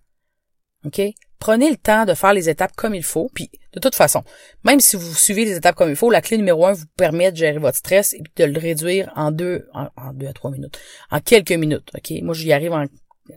OK? 0.86 1.01
Prenez 1.39 1.69
le 1.69 1.77
temps 1.77 2.05
de 2.05 2.13
faire 2.13 2.33
les 2.33 2.50
étapes 2.50 2.75
comme 2.75 2.95
il 2.95 3.03
faut, 3.03 3.29
puis 3.33 3.50
de 3.74 3.79
toute 3.79 3.95
façon, 3.95 4.24
même 4.63 4.79
si 4.79 4.95
vous 4.95 5.13
suivez 5.13 5.45
les 5.45 5.55
étapes 5.55 5.75
comme 5.75 5.89
il 5.89 5.95
faut, 5.95 6.09
la 6.09 6.21
clé 6.21 6.38
numéro 6.38 6.65
un 6.65 6.74
vous 6.74 6.86
permet 6.98 7.31
de 7.31 7.38
gérer 7.38 7.59
votre 7.59 7.77
stress 7.77 8.13
et 8.13 8.21
de 8.36 8.43
le 8.45 8.59
réduire 8.59 9.12
en 9.15 9.31
deux, 9.31 9.67
en, 9.74 10.13
deux 10.13 10.27
à 10.27 10.33
trois 10.33 10.51
minutes, 10.51 10.79
en 11.12 11.19
quelques 11.19 11.51
minutes, 11.51 11.89
OK? 11.95 12.13
Moi, 12.21 12.33
j'y 12.33 12.51
arrive 12.51 12.74
en, 12.74 12.86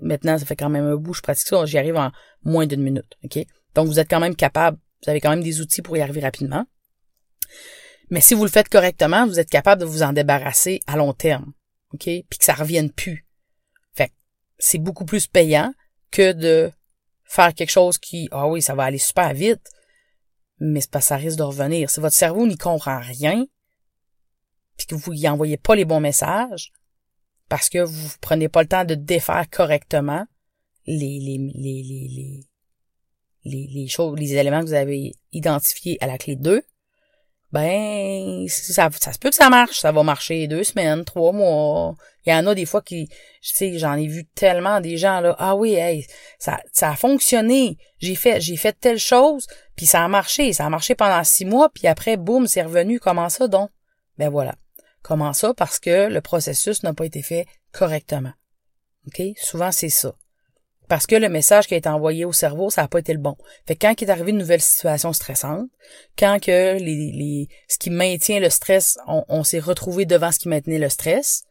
maintenant, 0.01 0.39
ça 0.39 0.47
fait 0.47 0.57
quand 0.57 0.71
même 0.71 0.87
un 0.87 0.97
bout, 0.97 1.15
je 1.15 1.23
pratique 1.23 1.49
ça, 1.49 1.65
j'y 1.67 1.79
arrive 1.79 1.97
en 1.97 2.11
moins 2.43 2.67
d'une 2.67 2.83
minute, 2.83 3.17
OK? 3.25 3.39
Donc, 3.75 3.87
vous 3.87 3.99
êtes 3.99 4.09
quand 4.09 4.21
même 4.21 4.37
capable, 4.37 4.79
vous 5.03 5.11
avez 5.11 5.21
quand 5.21 5.31
même 5.31 5.43
des 5.43 5.61
outils 5.61 5.83
pour 5.83 5.97
y 5.97 6.01
arriver 6.01 6.21
rapidement. 6.21 6.67
Mais 8.11 8.21
si 8.21 8.35
vous 8.35 8.45
le 8.45 8.51
faites 8.51 8.69
correctement, 8.69 9.27
vous 9.27 9.41
êtes 9.41 9.51
capable 9.51 9.81
de 9.81 9.87
vous 9.87 10.03
en 10.03 10.13
débarrasser 10.13 10.81
à 10.87 10.97
long 10.97 11.13
terme. 11.13 11.53
OK? 11.95 12.05
Puis 12.05 12.39
que 12.39 12.45
ça 12.45 12.55
revienne 12.55 12.91
plus. 12.91 13.27
Fait 13.95 14.13
c'est 14.59 14.79
beaucoup 14.79 15.05
plus 15.05 15.27
payant 15.27 15.73
que 16.11 16.33
de 16.33 16.71
faire 17.25 17.55
quelque 17.55 17.71
chose 17.71 17.99
qui, 17.99 18.29
ah 18.31 18.49
oui, 18.49 18.61
ça 18.61 18.75
va 18.75 18.85
aller 18.85 18.99
super 18.99 19.33
vite, 19.33 19.71
mais 20.61 20.81
c'est 20.81 20.91
pas 20.91 21.01
ça 21.01 21.17
risque 21.17 21.39
de 21.39 21.43
revenir. 21.43 21.91
Si 21.91 22.01
votre 22.01 22.15
cerveau 22.15 22.47
n'y 22.47 22.57
comprend 22.57 23.01
rien, 23.01 23.47
puis 24.77 24.87
que 24.87 24.95
vous 24.95 25.13
y 25.13 25.29
envoyez 25.29 25.57
pas 25.57 25.75
les 25.75 25.85
bons 25.85 26.01
messages, 26.01 26.73
parce 27.53 27.69
que 27.69 27.81
vous 27.81 28.09
prenez 28.23 28.49
pas 28.49 28.63
le 28.63 28.69
temps 28.69 28.87
de 28.87 28.95
défaire 28.95 29.45
correctement 29.51 30.25
les, 30.87 31.19
les, 31.21 31.37
les, 31.55 31.83
les, 31.83 32.41
les, 33.45 33.69
les 33.71 33.89
choses, 33.89 34.19
les 34.19 34.35
éléments 34.37 34.61
que 34.61 34.69
vous 34.69 34.73
avez 34.73 35.13
identifiés 35.33 35.99
à 36.01 36.07
la 36.07 36.17
clé 36.17 36.35
2, 36.35 36.63
ben 37.53 38.49
ça, 38.49 38.89
ça 38.99 39.13
se 39.13 39.19
peut 39.19 39.29
que 39.29 39.35
ça 39.35 39.51
marche, 39.51 39.81
ça 39.81 39.93
va 39.93 40.03
marcher 40.03 40.47
deux 40.47 40.65
semaines, 40.65 41.05
trois 41.05 41.33
mois. 41.33 41.95
Il 42.25 42.33
y 42.33 42.35
en 42.35 42.47
a 42.47 42.55
des 42.55 42.65
fois 42.65 42.81
qui, 42.81 43.09
tu 43.09 43.17
sais, 43.43 43.79
j'en 43.79 43.97
ai 43.97 44.07
vu 44.07 44.25
tellement 44.35 44.81
des 44.81 44.97
gens 44.97 45.21
là, 45.21 45.37
ah 45.39 45.55
oui, 45.55 45.75
hey, 45.75 46.07
ça, 46.39 46.59
ça 46.73 46.93
a 46.93 46.97
fonctionné, 46.97 47.77
j'ai 47.99 48.15
fait, 48.15 48.41
j'ai 48.41 48.57
fait 48.57 48.73
telle 48.73 48.99
chose, 48.99 49.47
puis 49.77 49.85
ça 49.85 50.03
a 50.03 50.09
marché, 50.09 50.55
ça 50.55 50.65
a 50.65 50.71
marché 50.71 50.95
pendant 50.95 51.23
six 51.23 51.45
mois, 51.45 51.69
puis 51.69 51.87
après, 51.87 52.17
boum, 52.17 52.47
c'est 52.47 52.63
revenu. 52.63 52.99
Comment 52.99 53.29
ça 53.29 53.47
donc? 53.47 53.69
Ben 54.17 54.31
voilà, 54.31 54.55
comment 55.03 55.33
ça? 55.33 55.55
Parce 55.55 55.79
que 55.79 56.09
le 56.09 56.21
processus 56.21 56.83
n'a 56.83 56.95
pas 56.95 57.07
été 57.07 57.23
fait 57.23 57.47
correctement. 57.73 58.33
Ok, 59.07 59.23
souvent 59.37 59.73
c'est 59.73 59.89
ça 59.89 60.15
parce 60.93 61.07
que 61.07 61.17
le 61.17 61.31
message 61.31 61.69
qui 61.69 61.73
a 61.73 61.79
été 61.79 61.89
envoyé 61.89 62.27
au 62.27 62.35
cerveau, 62.35 62.69
ça 62.69 62.83
n'a 62.83 62.89
pas 62.89 62.99
été 62.99 63.15
le 63.15 63.19
bon. 63.19 63.35
Fait 63.67 63.77
que 63.77 63.87
quand 63.87 63.95
il 63.99 64.07
est 64.07 64.11
arrivé 64.11 64.31
une 64.31 64.37
nouvelle 64.37 64.61
situation 64.61 65.15
stressante, 65.15 65.71
quand 66.19 66.39
que 66.39 66.77
les, 66.79 67.49
ce 67.67 67.79
qui 67.79 67.89
maintient 67.89 68.41
le 68.41 68.51
stress, 68.51 68.99
on, 69.07 69.43
s'est 69.43 69.59
retrouvé 69.59 70.05
devant 70.05 70.31
ce 70.33 70.39
qui 70.39 70.51
maintenait 70.51 70.79
le 70.79 70.91
stress, 70.91 71.45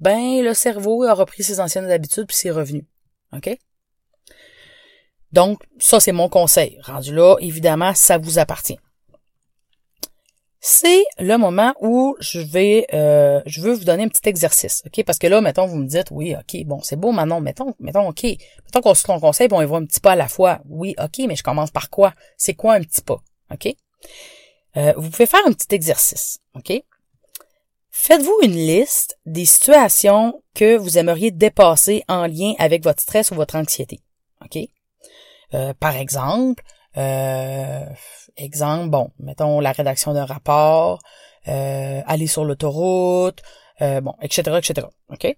ben 0.00 0.42
le 0.42 0.52
cerveau 0.52 1.04
a 1.04 1.14
repris 1.14 1.44
ses 1.44 1.60
anciennes 1.60 1.88
habitudes 1.88 2.26
puis 2.26 2.36
c'est 2.36 2.50
revenu. 2.50 2.84
OK? 3.32 3.56
Donc, 5.30 5.62
ça, 5.78 6.00
c'est 6.00 6.10
mon 6.10 6.28
conseil. 6.28 6.80
Rendu 6.82 7.14
là, 7.14 7.36
évidemment, 7.38 7.94
ça 7.94 8.18
vous 8.18 8.40
appartient 8.40 8.80
c'est 10.68 11.04
le 11.20 11.36
moment 11.36 11.74
où 11.80 12.16
je 12.18 12.40
vais 12.40 12.88
euh, 12.92 13.40
je 13.46 13.60
veux 13.60 13.72
vous 13.72 13.84
donner 13.84 14.02
un 14.02 14.08
petit 14.08 14.28
exercice, 14.28 14.82
OK? 14.84 15.04
Parce 15.04 15.20
que 15.20 15.28
là, 15.28 15.40
mettons, 15.40 15.64
vous 15.66 15.76
me 15.76 15.86
dites, 15.86 16.08
oui, 16.10 16.34
OK, 16.34 16.60
bon, 16.64 16.80
c'est 16.82 16.96
beau, 16.96 17.12
maintenant, 17.12 17.40
mettons, 17.40 17.76
mettons, 17.78 18.08
OK, 18.08 18.24
mettons 18.24 18.80
qu'on 18.80 18.94
se 18.94 19.06
conseille, 19.06 19.46
on 19.52 19.62
y 19.62 19.64
va 19.64 19.76
un 19.76 19.84
petit 19.84 20.00
pas 20.00 20.12
à 20.12 20.16
la 20.16 20.26
fois. 20.26 20.58
Oui, 20.68 20.96
OK, 20.98 21.20
mais 21.28 21.36
je 21.36 21.44
commence 21.44 21.70
par 21.70 21.88
quoi? 21.88 22.14
C'est 22.36 22.54
quoi 22.54 22.74
un 22.74 22.80
petit 22.80 23.00
pas? 23.00 23.22
OK? 23.52 23.68
Euh, 24.76 24.92
vous 24.96 25.08
pouvez 25.08 25.26
faire 25.26 25.46
un 25.46 25.52
petit 25.52 25.72
exercice, 25.72 26.40
OK? 26.56 26.82
Faites-vous 27.92 28.38
une 28.42 28.56
liste 28.56 29.16
des 29.24 29.44
situations 29.44 30.42
que 30.52 30.76
vous 30.76 30.98
aimeriez 30.98 31.30
dépasser 31.30 32.02
en 32.08 32.26
lien 32.26 32.54
avec 32.58 32.82
votre 32.82 33.00
stress 33.00 33.30
ou 33.30 33.36
votre 33.36 33.54
anxiété. 33.54 34.00
OK? 34.44 34.58
Euh, 35.54 35.74
par 35.78 35.94
exemple, 35.96 36.64
euh, 36.96 37.84
exemple, 38.36 38.88
bon, 38.88 39.10
mettons 39.18 39.60
la 39.60 39.72
rédaction 39.72 40.12
d'un 40.12 40.24
rapport, 40.24 41.00
euh, 41.48 42.02
aller 42.06 42.26
sur 42.26 42.44
l'autoroute, 42.44 43.42
euh, 43.82 44.00
bon, 44.00 44.14
etc., 44.22 44.58
etc. 44.58 44.86
OK? 45.10 45.36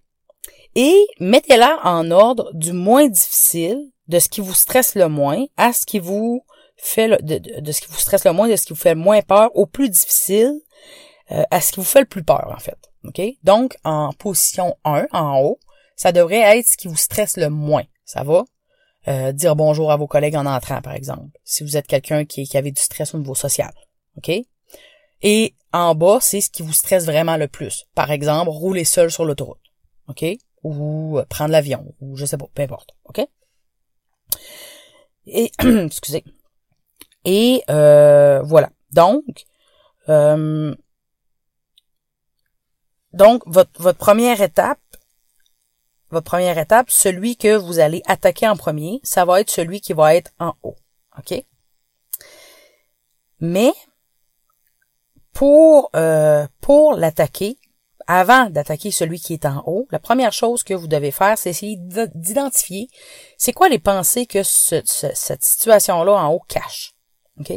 Et 0.75 1.07
mettez-la 1.21 1.81
en 1.85 2.11
ordre 2.11 2.51
du 2.55 2.73
moins 2.73 3.09
difficile, 3.09 3.91
de 4.07 4.19
ce 4.19 4.29
qui 4.29 4.41
vous 4.41 4.55
stresse 4.55 4.95
le 4.95 5.09
moins, 5.09 5.45
à 5.57 5.73
ce 5.73 5.85
qui 5.85 5.99
vous 5.99 6.45
fait 6.77 7.09
le, 7.09 7.19
de, 7.21 7.73
ce 7.73 7.81
qui 7.81 7.89
vous 7.89 7.99
stresse 7.99 8.25
le 8.25 8.33
moins, 8.33 8.49
de 8.49 8.57
ce 8.57 8.65
qui 8.65 8.73
vous 8.73 8.79
fait 8.79 8.95
le 8.95 9.01
moins 9.01 9.21
peur, 9.23 9.51
au 9.55 9.67
plus 9.67 9.91
difficile, 9.91 10.55
euh, 11.31 11.43
à 11.51 11.61
ce 11.61 11.73
qui 11.73 11.81
vous 11.81 11.87
fait 11.87 12.01
le 12.01 12.07
plus 12.07 12.23
peur, 12.23 12.53
en 12.55 12.61
fait. 12.61 12.79
OK? 13.05 13.21
Donc, 13.43 13.77
en 13.85 14.13
position 14.13 14.77
1, 14.85 15.09
en 15.13 15.41
haut, 15.41 15.59
ça 15.97 16.13
devrait 16.13 16.59
être 16.59 16.67
ce 16.67 16.77
qui 16.77 16.89
vous 16.89 16.97
stresse 16.97 17.37
le 17.37 17.51
moins. 17.51 17.85
Ça 18.05 18.23
va? 18.23 18.45
Euh, 19.09 19.33
dire 19.33 19.57
bonjour 19.57 19.91
à 19.91 19.97
vos 19.97 20.07
collègues 20.07 20.37
en 20.37 20.45
entrant, 20.45 20.83
par 20.83 20.93
exemple, 20.93 21.39
si 21.43 21.65
vous 21.65 21.79
êtes 21.79 21.87
quelqu'un 21.87 22.27
qui, 22.27 22.47
qui 22.47 22.59
avait 22.59 22.73
du 22.73 22.81
stress 22.81 23.15
au 23.15 23.19
niveau 23.19 23.35
social. 23.35 23.73
OK? 24.19 24.31
Et 25.23 25.55
en 25.73 25.95
bas, 25.95 26.19
c'est 26.21 26.43
ce 26.43 26.51
qui 26.51 26.63
vous 26.63 26.75
stresse 26.75 27.07
vraiment 27.07 27.39
le 27.39 27.49
plus. 27.49 27.87
Par 27.95 28.11
exemple, 28.11 28.51
rouler 28.51 28.85
seul 28.85 29.11
sur 29.11 29.25
l'autoroute. 29.25 29.63
OK? 30.09 30.25
Ou 30.63 31.19
euh, 31.19 31.25
prendre 31.25 31.53
l'avion, 31.53 31.95
ou 32.01 32.17
je 32.17 32.27
sais 32.27 32.37
pas, 32.37 32.47
peu 32.53 32.63
importe. 32.63 32.91
OK? 33.05 33.27
Et, 35.27 35.53
excusez. 35.87 36.25
Et 37.25 37.63
euh, 37.71 38.43
voilà. 38.43 38.71
Donc, 38.93 39.47
donc 43.13 43.43
votre, 43.47 43.71
votre 43.81 43.99
première 43.99 44.41
étape, 44.41 44.81
votre 46.11 46.27
première 46.27 46.59
étape, 46.59 46.91
celui 46.91 47.37
que 47.37 47.57
vous 47.57 47.79
allez 47.79 48.03
attaquer 48.07 48.49
en 48.49 48.57
premier, 48.57 49.01
ça 49.03 49.25
va 49.25 49.41
être 49.41 49.51
celui 49.51 49.81
qui 49.81 49.93
va 49.93 50.15
être 50.15 50.33
en 50.39 50.55
haut. 50.63 50.77
OK? 51.19 51.45
Mais 53.41 53.73
pour 55.33 55.91
euh, 55.95 56.47
pour 56.61 56.95
l'attaquer, 56.95 57.59
avant 58.07 58.49
d'attaquer 58.49 58.91
celui 58.91 59.21
qui 59.21 59.35
est 59.35 59.45
en 59.45 59.63
haut, 59.67 59.87
la 59.91 59.99
première 59.99 60.33
chose 60.33 60.63
que 60.63 60.75
vous 60.75 60.89
devez 60.89 61.11
faire, 61.11 61.37
c'est 61.37 61.51
essayer 61.51 61.77
d'identifier 61.79 62.89
c'est 63.37 63.53
quoi 63.53 63.69
les 63.69 63.79
pensées 63.79 64.27
que 64.27 64.43
cette 64.43 65.45
situation-là 65.45 66.13
en 66.13 66.33
haut 66.33 66.43
cache. 66.49 66.95
OK? 67.39 67.53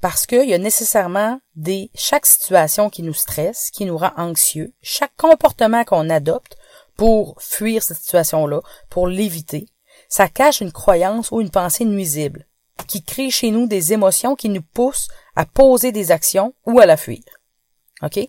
Parce 0.00 0.26
qu'il 0.26 0.48
y 0.48 0.54
a 0.54 0.58
nécessairement 0.58 1.40
des 1.56 1.90
chaque 1.94 2.26
situation 2.26 2.88
qui 2.88 3.02
nous 3.02 3.14
stresse, 3.14 3.70
qui 3.70 3.84
nous 3.84 3.98
rend 3.98 4.12
anxieux, 4.16 4.74
chaque 4.82 5.16
comportement 5.16 5.82
qu'on 5.84 6.10
adopte 6.10 6.56
pour 6.96 7.36
fuir 7.40 7.82
cette 7.82 7.98
situation-là, 7.98 8.60
pour 8.90 9.06
l'éviter, 9.06 9.66
ça 10.08 10.28
cache 10.28 10.60
une 10.60 10.72
croyance 10.72 11.30
ou 11.30 11.40
une 11.40 11.50
pensée 11.50 11.84
nuisible 11.84 12.46
qui 12.88 13.02
crée 13.02 13.30
chez 13.30 13.50
nous 13.50 13.66
des 13.66 13.92
émotions 13.92 14.34
qui 14.34 14.48
nous 14.48 14.62
poussent 14.62 15.08
à 15.36 15.46
poser 15.46 15.92
des 15.92 16.10
actions 16.10 16.54
ou 16.66 16.80
à 16.80 16.86
la 16.86 16.96
fuir. 16.96 17.22
OK? 18.02 18.20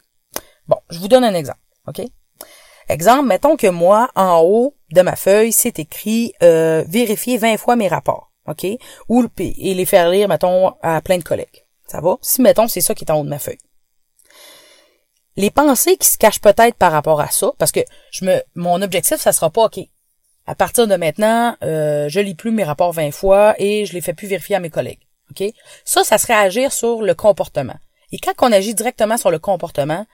Bon, 0.67 0.77
je 0.89 0.99
vous 0.99 1.07
donne 1.07 1.23
un 1.23 1.33
exemple. 1.33 1.59
OK? 1.87 2.01
Exemple, 2.87 3.27
mettons 3.27 3.57
que 3.57 3.67
moi, 3.67 4.09
en 4.15 4.41
haut 4.41 4.75
de 4.91 5.01
ma 5.01 5.15
feuille, 5.15 5.51
c'est 5.51 5.79
écrit 5.79 6.33
euh, 6.43 6.83
vérifier 6.87 7.37
20 7.37 7.57
fois 7.57 7.75
mes 7.75 7.87
rapports. 7.87 8.31
OK? 8.47 8.65
Ou 9.09 9.25
et 9.37 9.73
les 9.73 9.85
faire 9.85 10.09
lire, 10.09 10.29
mettons, 10.29 10.73
à 10.81 11.01
plein 11.01 11.17
de 11.17 11.23
collègues. 11.23 11.65
Ça 11.87 11.99
va? 12.01 12.17
Si, 12.21 12.41
mettons, 12.41 12.67
c'est 12.67 12.81
ça 12.81 12.93
qui 12.93 13.03
est 13.03 13.11
en 13.11 13.19
haut 13.19 13.23
de 13.23 13.29
ma 13.29 13.39
feuille. 13.39 13.57
Les 15.37 15.51
pensées 15.51 15.97
qui 15.97 16.07
se 16.07 16.17
cachent 16.17 16.39
peut-être 16.39 16.75
par 16.75 16.91
rapport 16.91 17.19
à 17.19 17.29
ça, 17.29 17.51
parce 17.57 17.71
que 17.71 17.81
je 18.11 18.25
me, 18.25 18.41
mon 18.55 18.81
objectif, 18.81 19.17
ça 19.17 19.33
sera 19.33 19.49
pas, 19.49 19.65
OK, 19.65 19.79
à 20.47 20.55
partir 20.55 20.87
de 20.87 20.95
maintenant, 20.95 21.55
euh, 21.63 22.07
je 22.07 22.19
lis 22.19 22.35
plus 22.35 22.51
mes 22.51 22.63
rapports 22.63 22.93
20 22.93 23.11
fois 23.11 23.55
et 23.57 23.85
je 23.85 23.93
les 23.93 24.01
fais 24.01 24.13
plus 24.13 24.27
vérifier 24.27 24.55
à 24.55 24.59
mes 24.59 24.69
collègues. 24.69 24.99
OK? 25.31 25.43
Ça, 25.83 26.03
ça 26.03 26.17
serait 26.17 26.35
agir 26.35 26.71
sur 26.71 27.01
le 27.01 27.15
comportement. 27.15 27.75
Et 28.11 28.19
quand 28.19 28.33
on 28.41 28.51
agit 28.51 28.75
directement 28.75 29.17
sur 29.17 29.31
le 29.31 29.39
comportement, 29.39 30.05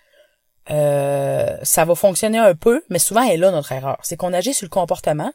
euh, 0.69 1.57
ça 1.63 1.85
va 1.85 1.95
fonctionner 1.95 2.37
un 2.37 2.55
peu, 2.55 2.81
mais 2.89 2.99
souvent 2.99 3.23
elle 3.23 3.33
est 3.33 3.37
là 3.37 3.51
notre 3.51 3.73
erreur. 3.73 3.97
C'est 4.03 4.15
qu'on 4.15 4.31
agit 4.31 4.53
sur 4.53 4.65
le 4.65 4.69
comportement. 4.69 5.33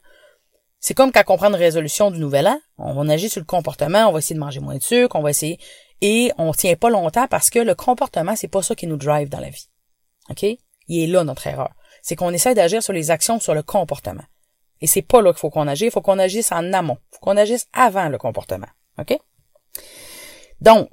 C'est 0.81 0.95
comme 0.95 1.13
quand 1.13 1.23
on 1.29 1.37
prend 1.37 1.49
une 1.49 1.57
résolution 1.57 2.11
du 2.11 2.19
nouvel 2.19 2.47
an, 2.47 2.59
on 2.79 3.09
agit 3.09 3.29
sur 3.29 3.41
le 3.41 3.47
comportement, 3.47 4.09
on 4.09 4.13
va 4.13 4.19
essayer 4.19 4.35
de 4.35 4.41
manger 4.41 4.61
moins 4.61 4.77
de 4.77 4.83
sucre, 4.83 5.17
on 5.17 5.23
va 5.23 5.31
essayer 5.31 5.59
et 6.01 6.33
on 6.39 6.53
tient 6.53 6.77
pas 6.77 6.91
longtemps 6.91 7.27
parce 7.29 7.51
que 7.51 7.59
le 7.59 7.75
comportement, 7.75 8.37
c'est 8.37 8.49
pas 8.49 8.63
ça 8.63 8.75
qui 8.75 8.87
nous 8.87 8.97
drive 8.97 9.29
dans 9.29 9.41
la 9.41 9.51
vie. 9.51 9.69
OK? 10.31 10.43
Il 10.43 11.03
est 11.03 11.07
là 11.07 11.25
notre 11.25 11.47
erreur. 11.47 11.71
C'est 12.03 12.17
qu'on 12.17 12.33
essaie 12.33 12.55
d'agir 12.55 12.83
sur 12.83 12.93
les 12.93 13.11
actions 13.11 13.41
sur 13.41 13.55
le 13.55 13.63
comportement. 13.63 14.25
Et 14.81 14.87
c'est 14.87 15.03
pas 15.03 15.23
là 15.23 15.33
qu'il 15.33 15.41
faut 15.41 15.51
qu'on 15.51 15.69
agisse, 15.69 15.89
il 15.89 15.91
faut 15.91 16.03
qu'on 16.03 16.19
agisse 16.19 16.53
en 16.53 16.73
amont. 16.73 16.99
Il 17.13 17.15
faut 17.17 17.21
qu'on 17.21 17.37
agisse 17.37 17.67
avant 17.73 18.09
le 18.09 18.19
comportement. 18.19 18.69
OK? 18.99 19.19
Donc, 20.61 20.89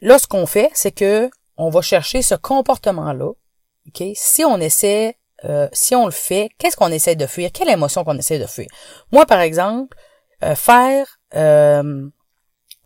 là, 0.00 0.18
ce 0.18 0.26
qu'on 0.26 0.46
fait, 0.46 0.70
c'est 0.74 0.92
que 0.92 1.30
on 1.56 1.70
va 1.70 1.82
chercher 1.82 2.22
ce 2.22 2.34
comportement-là. 2.34 3.32
OK? 3.88 4.02
Si 4.14 4.44
on 4.44 4.58
essaie, 4.58 5.16
euh, 5.44 5.68
si 5.72 5.94
on 5.94 6.06
le 6.06 6.12
fait, 6.12 6.50
qu'est-ce 6.58 6.76
qu'on 6.76 6.92
essaie 6.92 7.16
de 7.16 7.26
fuir? 7.26 7.50
Quelle 7.52 7.68
émotion 7.68 8.04
qu'on 8.04 8.18
essaie 8.18 8.38
de 8.38 8.46
fuir? 8.46 8.68
Moi, 9.12 9.26
par 9.26 9.40
exemple, 9.40 9.96
euh, 10.42 10.54
faire 10.54 11.18
euh, 11.34 12.08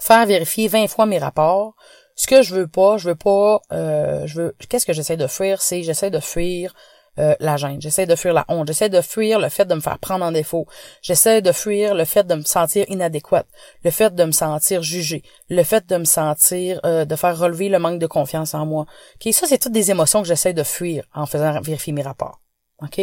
faire 0.01 0.27
vérifier 0.27 0.69
20 0.69 0.89
fois 0.89 1.07
mes 1.07 1.19
rapports. 1.19 1.75
Ce 2.15 2.27
que 2.27 2.43
je 2.43 2.55
veux 2.55 2.69
pas, 2.69 2.99
je 2.99 3.09
veux 3.09 3.15
pas, 3.15 3.61
je 3.71 4.35
veux, 4.35 4.57
qu'est-ce 4.69 4.87
que 4.87 4.93
j'essaie 4.93 5.17
de 5.17 5.27
fuir? 5.27 5.63
C'est 5.63 5.83
j'essaie 5.83 6.11
de 6.11 6.21
fuir 6.21 6.75
euh, 7.19 7.35
la 7.41 7.59
gêne, 7.59 7.81
j'essaie 7.81 8.07
de 8.07 8.17
fuir 8.17 8.33
la 8.33 8.47
honte, 8.49 8.69
j'essaie 8.69 8.89
de 8.89 9.03
fuir 9.03 9.39
le 9.39 9.51
fait 9.51 9.67
de 9.67 9.75
me 9.75 9.81
faire 9.81 9.99
prendre 9.99 10.25
en 10.25 10.33
défaut, 10.33 10.67
j'essaie 11.03 11.43
de 11.43 11.53
fuir 11.53 11.95
le 11.95 12.07
fait 12.07 12.27
de 12.27 12.35
me 12.35 12.43
sentir 12.43 12.87
inadéquate, 12.89 13.47
le 13.85 13.91
fait 13.91 14.15
de 14.15 14.25
me 14.25 14.33
sentir 14.33 14.83
jugée, 14.83 15.23
le 15.51 15.63
fait 15.63 15.87
de 15.87 15.99
me 15.99 16.07
sentir, 16.07 16.81
euh, 16.87 17.05
de 17.05 17.15
faire 17.15 17.39
relever 17.39 17.69
le 17.69 17.79
manque 17.79 17.99
de 17.99 18.07
confiance 18.07 18.55
en 18.55 18.65
moi. 18.65 18.87
Ok, 19.17 19.31
ça 19.35 19.47
c'est 19.47 19.59
toutes 19.59 19.73
des 19.73 19.91
émotions 19.91 20.23
que 20.23 20.29
j'essaie 20.29 20.55
de 20.55 20.63
fuir 20.63 21.05
en 21.15 21.27
faisant 21.27 21.61
vérifier 21.61 21.93
mes 21.93 22.01
rapports. 22.01 22.41
Ok, 22.83 23.03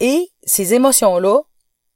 et 0.00 0.32
ces 0.44 0.72
émotions-là, 0.72 1.42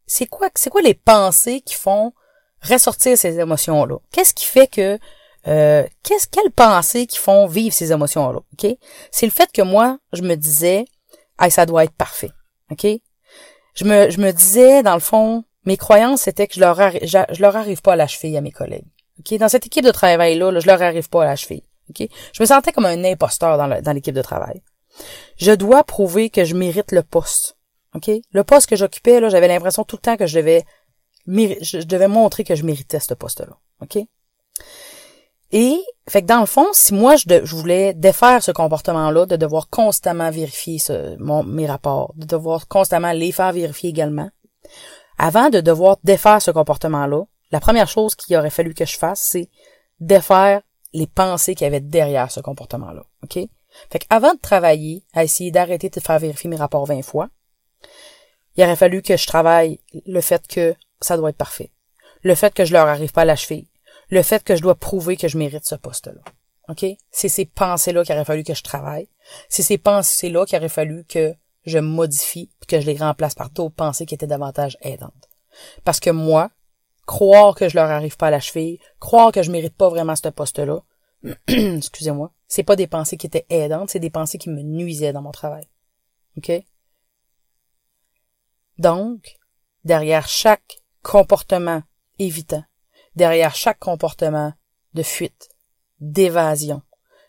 c'est 0.07 0.27
quoi, 0.27 0.51
c'est 0.55 0.69
quoi 0.69 0.83
les 0.83 0.95
pensées 0.95 1.63
qui 1.63 1.75
font 1.75 2.13
ressortir 2.61 3.17
ces 3.17 3.41
émotions-là? 3.41 3.97
Qu'est-ce 4.13 4.35
qui 4.35 4.45
fait 4.45 4.67
que 4.67 4.99
euh, 5.49 5.85
qu'est-ce 6.03 6.27
quelles 6.27 6.51
pensées 6.51 7.07
qui 7.07 7.19
font 7.19 7.47
vivre 7.47 7.75
ces 7.75 7.93
émotions-là, 7.93 8.41
C'est 9.11 9.27
le 9.27 9.33
fait 9.33 9.51
que 9.53 9.63
moi, 9.63 9.99
je 10.13 10.23
me 10.23 10.35
disais, 10.35 10.87
ah, 11.39 11.51
ça 11.51 11.67
doit 11.67 11.85
être 11.85 11.95
parfait. 11.95 12.31
Je 13.75 13.85
me, 13.85 14.31
disais, 14.33 14.83
dans 14.83 14.95
le 14.95 15.01
fond, 15.01 15.45
mes 15.65 15.77
croyances, 15.77 16.23
c'était 16.23 16.47
que 16.47 16.55
je 16.55 16.61
leur, 16.61 16.81
leur 17.39 17.57
arrive 17.57 17.83
pas 17.83 17.93
à 17.93 17.97
la 17.97 18.07
cheville 18.07 18.37
à 18.37 18.41
mes 18.41 18.53
collègues. 18.53 18.87
Dans 19.39 19.49
cette 19.49 19.67
équipe 19.67 19.85
de 19.85 19.91
travail-là, 19.91 20.59
je 20.59 20.67
leur 20.67 20.83
arrive 20.83 21.09
pas 21.09 21.23
à 21.23 21.27
la 21.27 21.37
cheville. 21.37 21.63
Je 21.99 22.43
me 22.43 22.47
sentais 22.47 22.73
comme 22.73 22.87
un 22.87 23.05
imposteur 23.05 23.57
dans, 23.57 23.93
l'équipe 23.93 24.15
de 24.15 24.23
travail. 24.23 24.63
Je 25.37 25.53
dois 25.53 25.85
prouver 25.85 26.31
que 26.31 26.45
je 26.45 26.55
mérite 26.55 26.93
le 26.93 27.03
poste. 27.03 27.57
Le 28.33 28.43
poste 28.43 28.69
que 28.69 28.77
j'occupais, 28.77 29.21
là, 29.21 29.29
j'avais 29.29 29.49
l'impression 29.49 29.85
tout 29.85 29.97
le 29.97 30.03
temps 30.03 30.17
que 30.17 30.27
je 30.27 30.39
devais, 30.39 30.65
je 31.27 31.83
devais 31.87 32.09
montrer 32.09 32.45
que 32.45 32.55
je 32.55 32.65
méritais 32.65 33.01
ce 33.01 33.15
poste-là. 33.15 33.57
Et, 35.53 35.81
fait 36.09 36.23
que 36.23 36.27
dans 36.27 36.41
le 36.41 36.47
fond, 36.47 36.67
si 36.73 36.93
moi 36.93 37.17
je, 37.17 37.55
voulais 37.55 37.95
défaire 37.95 38.43
ce 38.43 38.51
comportement-là, 38.51 39.27
de 39.27 39.37
devoir 39.37 39.69
constamment 39.69 40.31
vérifier 40.31 40.79
ce, 40.79 41.17
mon, 41.19 41.45
mes 41.45 41.67
rapports, 41.67 42.13
de 42.17 42.27
devoir 42.27 42.69
constamment 42.69 43.13
les 43.13 43.33
faire 43.33 43.53
vérifier 43.53 43.91
également, 43.91 44.29
avant 45.19 45.49
de 45.49 45.61
devoir 45.61 45.97
défaire 46.05 46.43
ce 46.43 46.51
comportement-là, 46.51 47.23
la 47.53 47.61
première 47.61 47.89
chose 47.89 48.15
qu'il 48.15 48.37
aurait 48.37 48.51
fallu 48.51 48.75
que 48.75 48.85
je 48.85 48.97
fasse, 48.97 49.21
c'est 49.21 49.49
défaire 50.01 50.63
les 50.93 51.07
pensées 51.07 51.55
qu'il 51.55 51.65
y 51.65 51.69
avait 51.69 51.81
derrière 51.81 52.31
ce 52.31 52.41
comportement-là. 52.41 53.05
OK? 53.23 53.39
Fait 53.91 53.99
qu'avant 53.99 54.35
de 54.35 54.41
travailler 54.41 55.05
à 55.15 55.23
essayer 55.23 55.51
d'arrêter 55.51 55.91
de 55.91 56.01
faire 56.01 56.19
vérifier 56.19 56.51
mes 56.51 56.57
rapports 56.57 56.87
20 56.87 57.03
fois, 57.03 57.29
il 58.57 58.65
aurait 58.65 58.77
fallu 58.77 59.03
que 59.03 59.17
je 59.17 59.27
travaille 59.27 59.79
le 60.07 60.21
fait 60.21 60.47
que 60.47 60.75
ça 61.01 61.17
doit 61.17 61.31
être 61.31 61.37
parfait. 61.37 61.73
Le 62.23 62.35
fait 62.35 62.53
que 62.55 62.65
je 62.65 62.73
leur 62.73 62.89
arrive 62.89 63.13
pas 63.13 63.23
à 63.23 63.27
la 63.27 63.37
cheville 63.37 63.69
le 64.09 64.23
fait 64.23 64.43
que 64.45 64.57
je 64.57 64.63
dois 64.63 64.75
prouver 64.75 65.17
que 65.17 65.29
je 65.29 65.39
mérite 65.39 65.65
ce 65.65 65.75
poste-là. 65.75 66.23
OK? 66.69 66.85
C'est 67.11 67.29
ces 67.29 67.45
pensées-là 67.45 68.05
qu'il 68.05 68.15
aurait 68.15 68.25
fallu 68.25 68.45
que 68.45 68.55
je 68.55 68.63
travaille. 68.63 69.09
C'est 69.49 69.63
ces 69.63 69.79
pensées-là 69.79 70.47
qu'il 70.47 70.59
aurait 70.59 70.69
fallu 70.69 71.05
que 71.05 71.35
je 71.65 71.79
modifie 71.79 72.51
puis 72.61 72.67
que 72.67 72.81
je 72.81 72.87
les 72.87 72.97
remplace 72.97 73.35
par 73.35 73.51
d'autres 73.51 73.75
pensées 73.75 74.07
qui 74.07 74.15
étaient 74.15 74.27
davantage 74.27 74.77
aidantes. 74.83 75.29
Parce 75.85 76.01
que 76.01 76.11
moi, 76.11 76.51
croire 77.07 77.55
que 77.55 77.69
je 77.69 77.77
leur 77.77 77.91
arrive 77.91 78.17
pas 78.17 78.29
à 78.29 78.31
la 78.31 78.41
cheville, 78.41 78.79
croire 79.01 79.33
que 79.33 79.43
je 79.43 79.51
mérite 79.51 79.77
pas 79.77 79.89
vraiment 79.89 80.17
ce 80.17 80.29
poste-là, 80.29 80.83
excusez-moi, 81.49 82.33
c'est 82.47 82.63
pas 82.63 82.77
des 82.77 82.87
pensées 82.87 83.17
qui 83.17 83.27
étaient 83.27 83.47
aidantes, 83.49 83.91
c'est 83.91 83.99
des 83.99 84.11
pensées 84.11 84.39
qui 84.39 84.51
me 84.51 84.63
nuisaient 84.63 85.13
dans 85.13 85.23
mon 85.23 85.33
travail. 85.33 85.69
OK? 86.37 86.53
Donc, 88.79 89.37
derrière 89.85 90.29
chaque 90.29 90.83
comportement 91.03 91.83
évitant, 92.19 92.65
derrière 93.17 93.55
chaque 93.55 93.79
comportement 93.79 94.53
de 94.95 95.03
fuite, 95.03 95.49
d'évasion, 96.01 96.83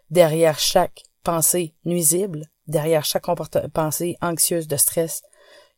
derrière 0.09 0.59
chaque 0.59 1.03
pensée 1.23 1.73
nuisible, 1.85 2.45
derrière 2.67 3.05
chaque 3.05 3.25
pensée 3.73 4.17
anxieuse 4.21 4.67
de 4.67 4.77
stress, 4.77 5.23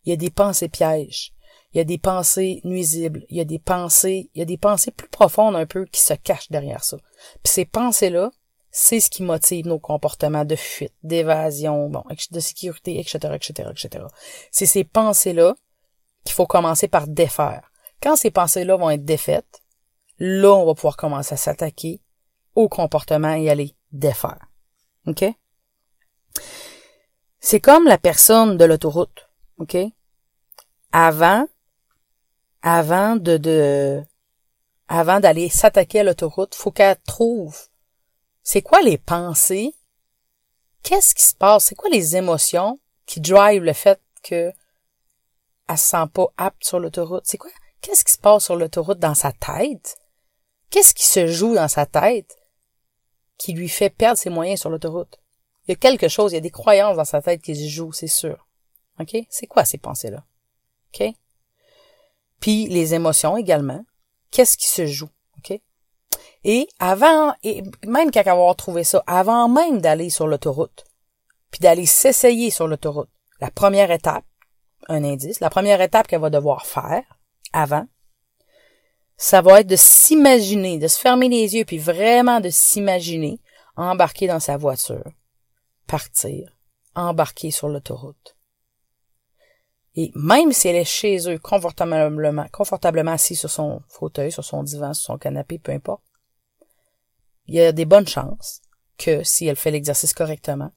il 0.04 0.10
y 0.10 0.14
a 0.14 0.18
des 0.18 0.32
pensées 0.32 0.70
pièges, 0.70 1.34
il 1.74 1.78
y 1.78 1.82
a 1.82 1.84
des 1.84 1.98
pensées 1.98 2.62
nuisibles, 2.64 3.26
il 3.30 3.38
y 3.38 3.42
a 3.42 3.46
des 3.46 3.60
pensées, 3.60 4.30
y 4.34 4.42
a 4.42 4.46
des 4.46 4.58
pensées 4.58 4.92
plus 4.92 5.10
profondes 5.10 5.56
un 5.56 5.66
peu 5.66 5.86
qui 5.86 6.02
se 6.02 6.14
cachent 6.14 6.50
derrière 6.50 6.84
ça. 6.84 6.98
Puis 7.44 7.54
ces 7.54 7.66
pensées-là, 7.66 8.32
c'est 8.72 9.00
ce 9.00 9.10
qui 9.10 9.24
motive 9.24 9.68
nos 9.68 9.80
comportements 9.80 10.46
de 10.46 10.56
fuite, 10.56 10.94
d'évasion, 11.04 11.90
bon, 11.90 12.04
de 12.32 12.40
sécurité, 12.40 13.00
etc., 13.00 13.18
etc., 13.34 13.70
etc. 13.72 14.06
C'est 14.52 14.66
ces 14.66 14.84
pensées-là 14.84 15.56
qu'il 16.24 16.36
faut 16.36 16.46
commencer 16.46 16.88
par 16.88 17.08
défaire. 17.08 17.72
Quand 18.02 18.16
ces 18.16 18.32
pensées-là 18.32 18.78
vont 18.78 18.90
être 18.90 19.06
défaites, 19.06 19.59
là, 20.20 20.54
on 20.54 20.66
va 20.66 20.74
pouvoir 20.74 20.98
commencer 20.98 21.34
à 21.34 21.38
s'attaquer 21.38 22.02
au 22.56 22.70
comportement 22.70 23.34
et 23.34 23.50
aller 23.50 23.76
défaire. 23.92 24.48
OK? 25.08 25.26
C'est 27.40 27.60
comme 27.60 27.86
la 27.86 27.98
personne 27.98 28.58
de 28.58 28.66
l'autoroute. 28.66 29.30
OK? 29.58 29.78
Avant, 30.92 31.48
avant 32.62 33.16
de, 33.16 33.38
de 33.38 34.04
avant 34.88 35.20
d'aller 35.20 35.50
s'attaquer 35.50 36.00
à 36.00 36.04
l'autoroute, 36.04 36.56
faut 36.56 36.72
qu'elle 36.72 36.98
trouve 37.06 37.70
c'est 38.44 38.64
quoi 38.64 38.82
les 38.82 38.98
pensées, 38.98 39.76
qu'est-ce 40.82 41.14
qui 41.14 41.24
se 41.24 41.36
passe, 41.36 41.66
c'est 41.66 41.76
quoi 41.76 41.90
les 41.92 42.16
émotions 42.16 42.80
qui 43.06 43.22
drive 43.22 43.64
le 43.64 43.74
fait 43.74 44.02
que 44.24 44.52
elle 45.68 45.78
se 45.78 45.90
sent 45.90 46.08
pas 46.12 46.28
apte 46.38 46.64
sur 46.64 46.80
l'autoroute? 46.80 47.24
C'est 47.26 47.38
quoi? 47.38 47.52
Qu'est-ce 47.82 48.04
qui 48.04 48.14
se 48.14 48.18
passe 48.18 48.46
sur 48.46 48.56
l'autoroute 48.56 48.98
dans 48.98 49.14
sa 49.14 49.32
tête? 49.32 50.00
Qu'est-ce 50.70 50.94
qui 50.94 51.06
se 51.06 51.28
joue 51.28 51.56
dans 51.56 51.68
sa 51.68 51.86
tête 51.86 52.38
qui 53.38 53.54
lui 53.54 53.70
fait 53.70 53.90
perdre 53.90 54.20
ses 54.20 54.30
moyens 54.30 54.60
sur 54.60 54.70
l'autoroute? 54.70 55.20
Il 55.68 55.72
y 55.72 55.74
a 55.74 55.76
quelque 55.76 56.08
chose, 56.08 56.32
il 56.32 56.36
y 56.36 56.40
a 56.40 56.42
des 56.42 56.52
croyances 56.52 56.98
dans 56.98 57.06
sa 57.06 57.22
tête 57.22 57.42
qui 57.42 57.56
se 57.56 57.68
jouent, 57.68 57.94
c'est 57.94 58.08
sûr. 58.08 58.48
OK? 59.00 59.16
C'est 59.30 59.48
quoi 59.48 59.66
ces 59.66 59.78
pensées-là? 59.78 60.24
OK? 60.94 61.14
Puis 62.40 62.68
les 62.68 62.94
émotions 62.94 63.38
également. 63.38 63.84
Qu'est-ce 64.32 64.58
qui 64.58 64.68
se 64.68 64.86
joue? 64.86 65.10
OK? 65.38 65.60
Et 66.44 66.68
avant, 66.80 67.34
et 67.44 67.64
même 67.86 68.12
qu'à 68.12 68.22
avoir 68.22 68.56
trouvé 68.56 68.84
ça, 68.84 69.04
avant 69.08 69.50
même 69.50 69.82
d'aller 69.82 70.10
sur 70.10 70.28
l'autoroute, 70.28 70.86
puis 71.52 71.60
d'aller 71.60 71.86
s'essayer 71.86 72.50
sur 72.50 72.68
l'autoroute, 72.68 73.10
la 73.42 73.52
première 73.52 73.92
étape, 73.92 74.26
un 74.88 75.04
indice, 75.04 75.40
la 75.40 75.50
première 75.50 75.82
étape 75.82 76.08
qu'elle 76.08 76.22
va 76.22 76.30
devoir 76.30 76.66
faire 76.66 77.04
avant, 77.54 77.88
ça 79.22 79.42
va 79.42 79.60
être 79.60 79.68
de 79.68 79.76
s'imaginer, 79.76 80.80
de 80.80 80.88
se 80.88 80.98
fermer 80.98 81.28
les 81.28 81.54
yeux, 81.54 81.66
puis 81.66 81.78
vraiment 81.78 82.40
de 82.40 82.50
s'imaginer 82.50 83.42
embarquer 83.76 84.28
dans 84.28 84.40
sa 84.40 84.56
voiture, 84.56 85.12
partir, 85.88 86.58
embarquer 86.96 87.52
sur 87.52 87.68
l'autoroute. 87.68 88.38
Et 89.96 90.14
même 90.16 90.54
si 90.54 90.70
elle 90.70 90.78
est 90.78 90.86
chez 90.86 91.30
eux, 91.30 91.38
confortablement, 91.38 92.48
confortablement 92.54 93.12
assis 93.12 93.36
sur 93.36 93.52
son 93.52 93.82
fauteuil, 93.90 94.32
sur 94.32 94.46
son 94.46 94.64
divan, 94.64 94.94
sur 94.94 95.08
son 95.08 95.18
canapé, 95.18 95.60
peu 95.60 95.74
importe, 95.74 96.04
il 97.48 97.56
y 97.56 97.62
a 97.62 97.74
des 97.74 97.86
bonnes 97.86 98.08
chances 98.08 98.62
que 98.98 99.24
si 99.24 99.48
elle 99.48 99.58
fait 99.58 99.72
l'exercice 99.72 100.14
correctement, 100.14 100.72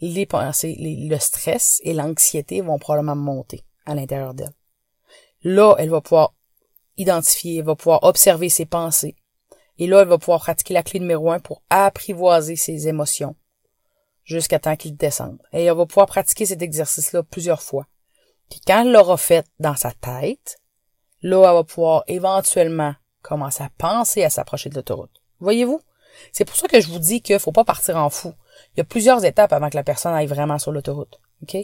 les 0.00 0.26
pensées, 0.26 0.76
le 0.80 1.18
stress 1.18 1.80
et 1.84 1.94
l'anxiété 1.94 2.60
vont 2.60 2.80
probablement 2.80 3.14
monter 3.14 3.64
à 3.86 3.94
l'intérieur 3.94 4.34
d'elle. 4.34 4.54
Là, 5.44 5.76
elle 5.78 5.90
va 5.90 6.00
pouvoir 6.00 6.34
identifier, 6.96 7.58
elle 7.58 7.64
va 7.64 7.74
pouvoir 7.74 8.02
observer 8.04 8.48
ses 8.48 8.66
pensées. 8.66 9.16
Et 9.78 9.86
là, 9.86 10.02
elle 10.02 10.08
va 10.08 10.18
pouvoir 10.18 10.40
pratiquer 10.40 10.74
la 10.74 10.82
clé 10.82 11.00
numéro 11.00 11.30
un 11.30 11.40
pour 11.40 11.62
apprivoiser 11.70 12.56
ses 12.56 12.88
émotions 12.88 13.34
jusqu'à 14.24 14.58
temps 14.58 14.76
qu'ils 14.76 14.96
descendent. 14.96 15.42
Et 15.52 15.64
elle 15.64 15.76
va 15.76 15.86
pouvoir 15.86 16.06
pratiquer 16.06 16.46
cet 16.46 16.62
exercice-là 16.62 17.22
plusieurs 17.22 17.62
fois. 17.62 17.86
Puis 18.50 18.60
quand 18.66 18.82
elle 18.82 18.92
l'aura 18.92 19.16
fait 19.16 19.44
dans 19.58 19.76
sa 19.76 19.92
tête, 19.92 20.58
là, 21.22 21.48
elle 21.48 21.54
va 21.54 21.64
pouvoir 21.64 22.04
éventuellement 22.06 22.94
commencer 23.22 23.62
à 23.62 23.70
penser 23.78 24.22
à 24.22 24.30
s'approcher 24.30 24.70
de 24.70 24.74
l'autoroute. 24.74 25.22
Voyez-vous? 25.40 25.80
C'est 26.32 26.44
pour 26.44 26.56
ça 26.56 26.68
que 26.68 26.80
je 26.80 26.88
vous 26.88 26.98
dis 26.98 27.20
qu'il 27.20 27.38
faut 27.38 27.52
pas 27.52 27.64
partir 27.64 27.96
en 27.96 28.10
fou. 28.10 28.32
Il 28.72 28.78
y 28.78 28.80
a 28.80 28.84
plusieurs 28.84 29.24
étapes 29.24 29.52
avant 29.52 29.70
que 29.70 29.76
la 29.76 29.82
personne 29.82 30.14
aille 30.14 30.26
vraiment 30.26 30.58
sur 30.58 30.70
l'autoroute. 30.70 31.20
OK? 31.42 31.56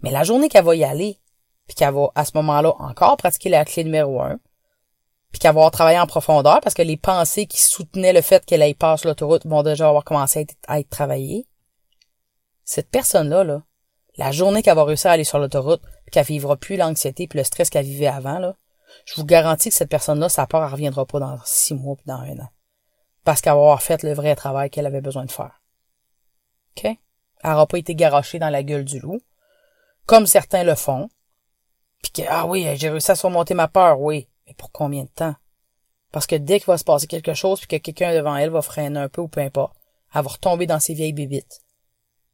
Mais 0.00 0.10
la 0.10 0.24
journée 0.24 0.48
qu'elle 0.48 0.64
va 0.64 0.74
y 0.74 0.84
aller, 0.84 1.18
puis 1.66 1.76
qu'elle 1.76 1.94
va, 1.94 2.10
à 2.14 2.24
ce 2.24 2.32
moment-là, 2.34 2.74
encore 2.78 3.16
pratiquer 3.16 3.48
la 3.48 3.64
clé 3.64 3.84
numéro 3.84 4.20
un, 4.20 4.40
puis 5.32 5.38
qu'elle 5.38 5.54
va 5.54 5.70
travailler 5.70 5.98
en 5.98 6.06
profondeur, 6.06 6.60
parce 6.60 6.74
que 6.74 6.82
les 6.82 6.98
pensées 6.98 7.46
qui 7.46 7.60
soutenaient 7.60 8.12
le 8.12 8.20
fait 8.20 8.44
qu'elle 8.44 8.62
aille 8.62 8.74
passer 8.74 9.08
l'autoroute 9.08 9.46
vont 9.46 9.62
déjà 9.62 9.88
avoir 9.88 10.04
commencé 10.04 10.46
à 10.68 10.78
être, 10.78 10.90
travaillées. 10.90 11.48
Cette 12.64 12.90
personne-là, 12.90 13.42
là, 13.42 13.62
la 14.16 14.30
journée 14.30 14.62
qu'elle 14.62 14.76
va 14.76 14.84
réussir 14.84 15.10
à 15.10 15.14
aller 15.14 15.24
sur 15.24 15.38
l'autoroute, 15.38 15.82
qu'elle 16.12 16.26
vivra 16.26 16.56
plus 16.56 16.76
l'anxiété 16.76 17.26
puis 17.26 17.38
le 17.38 17.44
stress 17.44 17.70
qu'elle 17.70 17.86
vivait 17.86 18.06
avant, 18.06 18.38
là, 18.38 18.56
je 19.06 19.14
vous 19.16 19.24
garantis 19.24 19.70
que 19.70 19.74
cette 19.74 19.88
personne-là, 19.88 20.28
sa 20.28 20.46
peur, 20.46 20.62
elle 20.62 20.72
reviendra 20.72 21.06
pas 21.06 21.18
dans 21.18 21.38
six 21.46 21.74
mois 21.74 21.96
puis 21.96 22.04
dans 22.06 22.20
un 22.20 22.38
an. 22.38 22.48
Parce 23.24 23.40
qu'elle 23.40 23.54
va 23.54 23.60
avoir 23.60 23.82
fait 23.82 24.02
le 24.02 24.12
vrai 24.12 24.36
travail 24.36 24.68
qu'elle 24.68 24.86
avait 24.86 25.00
besoin 25.00 25.24
de 25.24 25.30
faire. 25.30 25.62
OK? 26.76 26.84
Elle 26.84 27.50
n'aura 27.50 27.66
pas 27.66 27.78
été 27.78 27.94
garochée 27.94 28.38
dans 28.38 28.50
la 28.50 28.62
gueule 28.62 28.84
du 28.84 29.00
loup, 29.00 29.20
comme 30.04 30.26
certains 30.26 30.62
le 30.62 30.74
font. 30.74 31.08
Puis 32.02 32.12
que, 32.12 32.22
ah 32.28 32.46
oui, 32.46 32.68
j'ai 32.76 32.90
réussi 32.90 33.10
à 33.10 33.14
surmonter 33.14 33.54
ma 33.54 33.68
peur, 33.68 33.98
oui. 34.00 34.28
Pour 34.52 34.72
combien 34.72 35.04
de 35.04 35.08
temps? 35.08 35.34
Parce 36.12 36.26
que 36.26 36.36
dès 36.36 36.58
qu'il 36.58 36.66
va 36.66 36.78
se 36.78 36.84
passer 36.84 37.06
quelque 37.06 37.34
chose, 37.34 37.60
puis 37.60 37.68
que 37.68 37.76
quelqu'un 37.82 38.14
devant 38.14 38.36
elle 38.36 38.50
va 38.50 38.62
freiner 38.62 39.00
un 39.00 39.08
peu 39.08 39.22
ou 39.22 39.28
peu 39.28 39.40
importe, 39.40 39.74
elle 40.14 40.22
va 40.22 40.30
retomber 40.30 40.66
dans 40.66 40.80
ses 40.80 40.94
vieilles 40.94 41.14
bibites. 41.14 41.62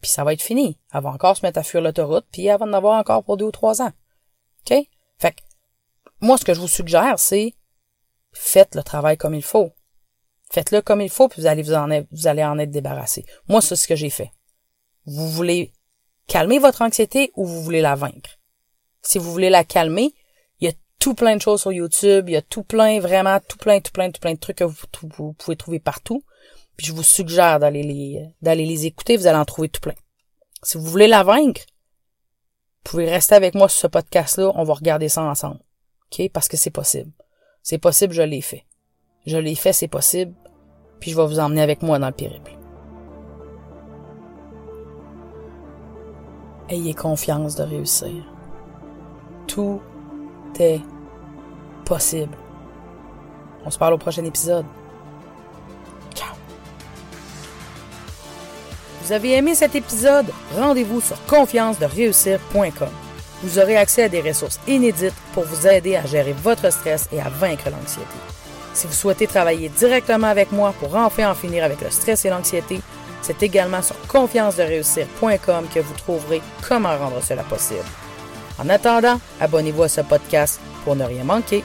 Puis 0.01 0.11
ça 0.11 0.25
va 0.25 0.33
être 0.33 0.43
fini. 0.43 0.79
Elle 0.93 1.03
va 1.03 1.11
encore 1.11 1.37
se 1.37 1.45
mettre 1.45 1.59
à 1.59 1.63
fuir 1.63 1.83
l'autoroute, 1.83 2.27
puis 2.31 2.47
elle 2.47 2.59
va 2.59 2.67
en 2.67 2.73
avoir 2.73 2.99
encore 2.99 3.23
pour 3.25 3.37
deux 3.37 3.47
ou 3.47 3.53
trois 3.53 3.83
ans. 3.83 3.93
OK? 4.61 4.77
Fait 5.19 5.33
que, 5.33 5.41
moi, 6.21 6.37
ce 6.39 6.45
que 6.45 6.55
je 6.55 6.61
vous 6.61 6.69
suggère, 6.69 7.19
c'est 7.19 7.55
faites 8.33 8.75
le 8.75 8.83
travail 8.83 9.17
comme 9.17 9.35
il 9.35 9.43
faut. 9.43 9.73
Faites-le 10.51 10.81
comme 10.81 11.01
il 11.01 11.11
faut, 11.11 11.29
puis 11.29 11.43
vous 11.43 11.47
allez 11.47 11.63
vous 11.63 11.75
en 11.75 11.91
être, 11.91 12.09
vous 12.11 12.27
allez 12.27 12.45
en 12.45 12.59
être 12.59 12.71
débarrassé. 12.71 13.25
Moi, 13.49 13.61
c'est 13.61 13.77
ce 13.77 13.87
que 13.87 13.97
j'ai 13.97 14.11
fait. 14.11 14.33
Vous 15.05 15.29
voulez 15.29 15.73
calmer 16.27 16.59
votre 16.59 16.83
anxiété 16.83 17.33
ou 17.35 17.47
vous 17.47 17.63
voulez 17.63 17.81
la 17.81 17.95
vaincre? 17.95 18.39
Si 19.03 19.19
vous 19.19 19.31
voulez 19.31 19.51
la 19.51 19.65
calmer, 19.65 20.15
tout 20.99 21.15
plein 21.15 21.37
de 21.37 21.41
choses 21.41 21.61
sur 21.61 21.73
YouTube, 21.73 22.29
il 22.29 22.33
y 22.33 22.37
a 22.37 22.43
tout 22.43 22.65
plein, 22.65 23.01
vraiment 23.01 23.39
tout 23.47 23.59
plein, 23.59 23.81
tout 23.81 23.93
plein, 23.93 24.11
tout 24.11 24.21
plein 24.21 24.35
de 24.35 24.39
trucs 24.39 24.57
que 24.57 24.65
vous, 24.65 24.77
vous 25.17 25.33
pouvez 25.33 25.57
trouver 25.57 25.79
partout. 25.79 26.25
Puis 26.77 26.87
je 26.87 26.93
vous 26.93 27.03
suggère 27.03 27.59
d'aller 27.59 27.83
les, 27.83 28.25
d'aller 28.43 28.67
les 28.67 28.87
écouter, 28.87 29.17
vous 29.17 29.27
allez 29.27 29.39
en 29.39 29.45
trouver 29.45 29.69
tout 29.69 29.81
plein. 29.81 29.95
Si 30.63 30.77
vous 30.77 30.85
voulez 30.85 31.09
la 31.09 31.23
vaincre, 31.23 31.63
vous 32.85 32.91
pouvez 32.93 33.11
rester 33.11 33.35
avec 33.35 33.55
moi 33.55 33.69
sur 33.69 33.81
ce 33.81 33.87
podcast-là, 33.87 34.53
on 34.55 34.65
va 34.65 34.75
regarder 34.75 35.09
ça 35.09 35.23
ensemble. 35.23 35.61
OK? 36.11 36.31
Parce 36.33 36.49
que 36.49 36.57
c'est 36.57 36.71
possible. 36.71 37.13
C'est 37.63 37.79
possible, 37.79 38.13
je 38.13 38.23
l'ai 38.23 38.41
fait. 38.41 38.65
Je 39.27 39.37
l'ai 39.37 39.55
fait, 39.55 39.73
c'est 39.73 39.89
possible. 39.89 40.35
Puis 41.01 41.11
je 41.11 41.17
vais 41.17 41.27
vous 41.27 41.39
emmener 41.39 41.63
avec 41.63 41.83
moi 41.83 41.99
dans 41.99 42.07
le 42.07 42.13
périple. 42.13 42.57
Ayez 46.69 46.95
confiance 46.95 47.57
de 47.57 47.63
réussir. 47.63 48.25
Tout 49.47 49.81
possible. 51.85 52.37
On 53.65 53.71
se 53.71 53.79
parle 53.79 53.95
au 53.95 53.99
prochain 53.99 54.25
épisode. 54.25 54.65
Ciao. 56.15 56.35
Vous 59.03 59.13
avez 59.13 59.33
aimé 59.33 59.55
cet 59.55 59.75
épisode? 59.75 60.27
Rendez-vous 60.57 61.01
sur 61.01 61.23
confiance-de-réussir.com. 61.27 62.89
Vous 63.43 63.59
aurez 63.59 63.77
accès 63.77 64.05
à 64.05 64.09
des 64.09 64.21
ressources 64.21 64.61
inédites 64.67 65.15
pour 65.33 65.45
vous 65.45 65.67
aider 65.67 65.97
à 65.97 66.05
gérer 66.07 66.33
votre 66.33 66.71
stress 66.73 67.09
et 67.13 67.21
à 67.21 67.29
vaincre 67.29 67.71
l'anxiété. 67.71 68.07
Si 68.75 68.87
vous 68.87 68.93
souhaitez 68.93 69.27
travailler 69.27 69.69
directement 69.69 70.29
avec 70.29 70.53
moi 70.53 70.75
pour 70.79 70.95
enfin 70.97 71.31
en 71.31 71.35
finir 71.35 71.65
avec 71.65 71.81
le 71.81 71.91
stress 71.91 72.25
et 72.25 72.31
l'anxiété, 72.31 72.81
c'est 73.23 73.43
également 73.43 73.83
sur 73.83 73.97
confiance-de-réussir.com 74.09 75.67
que 75.75 75.81
vous 75.81 75.95
trouverez 75.95 76.43
comment 76.67 76.97
rendre 76.97 77.23
cela 77.23 77.43
possible. 77.43 77.85
En 78.59 78.69
attendant, 78.69 79.21
abonnez-vous 79.41 79.85
à 79.85 79.89
ce 79.89 80.01
podcast 80.01 80.61
pour 80.85 80.97
ne 80.97 81.05
rien 81.05 81.25
manquer 81.25 81.65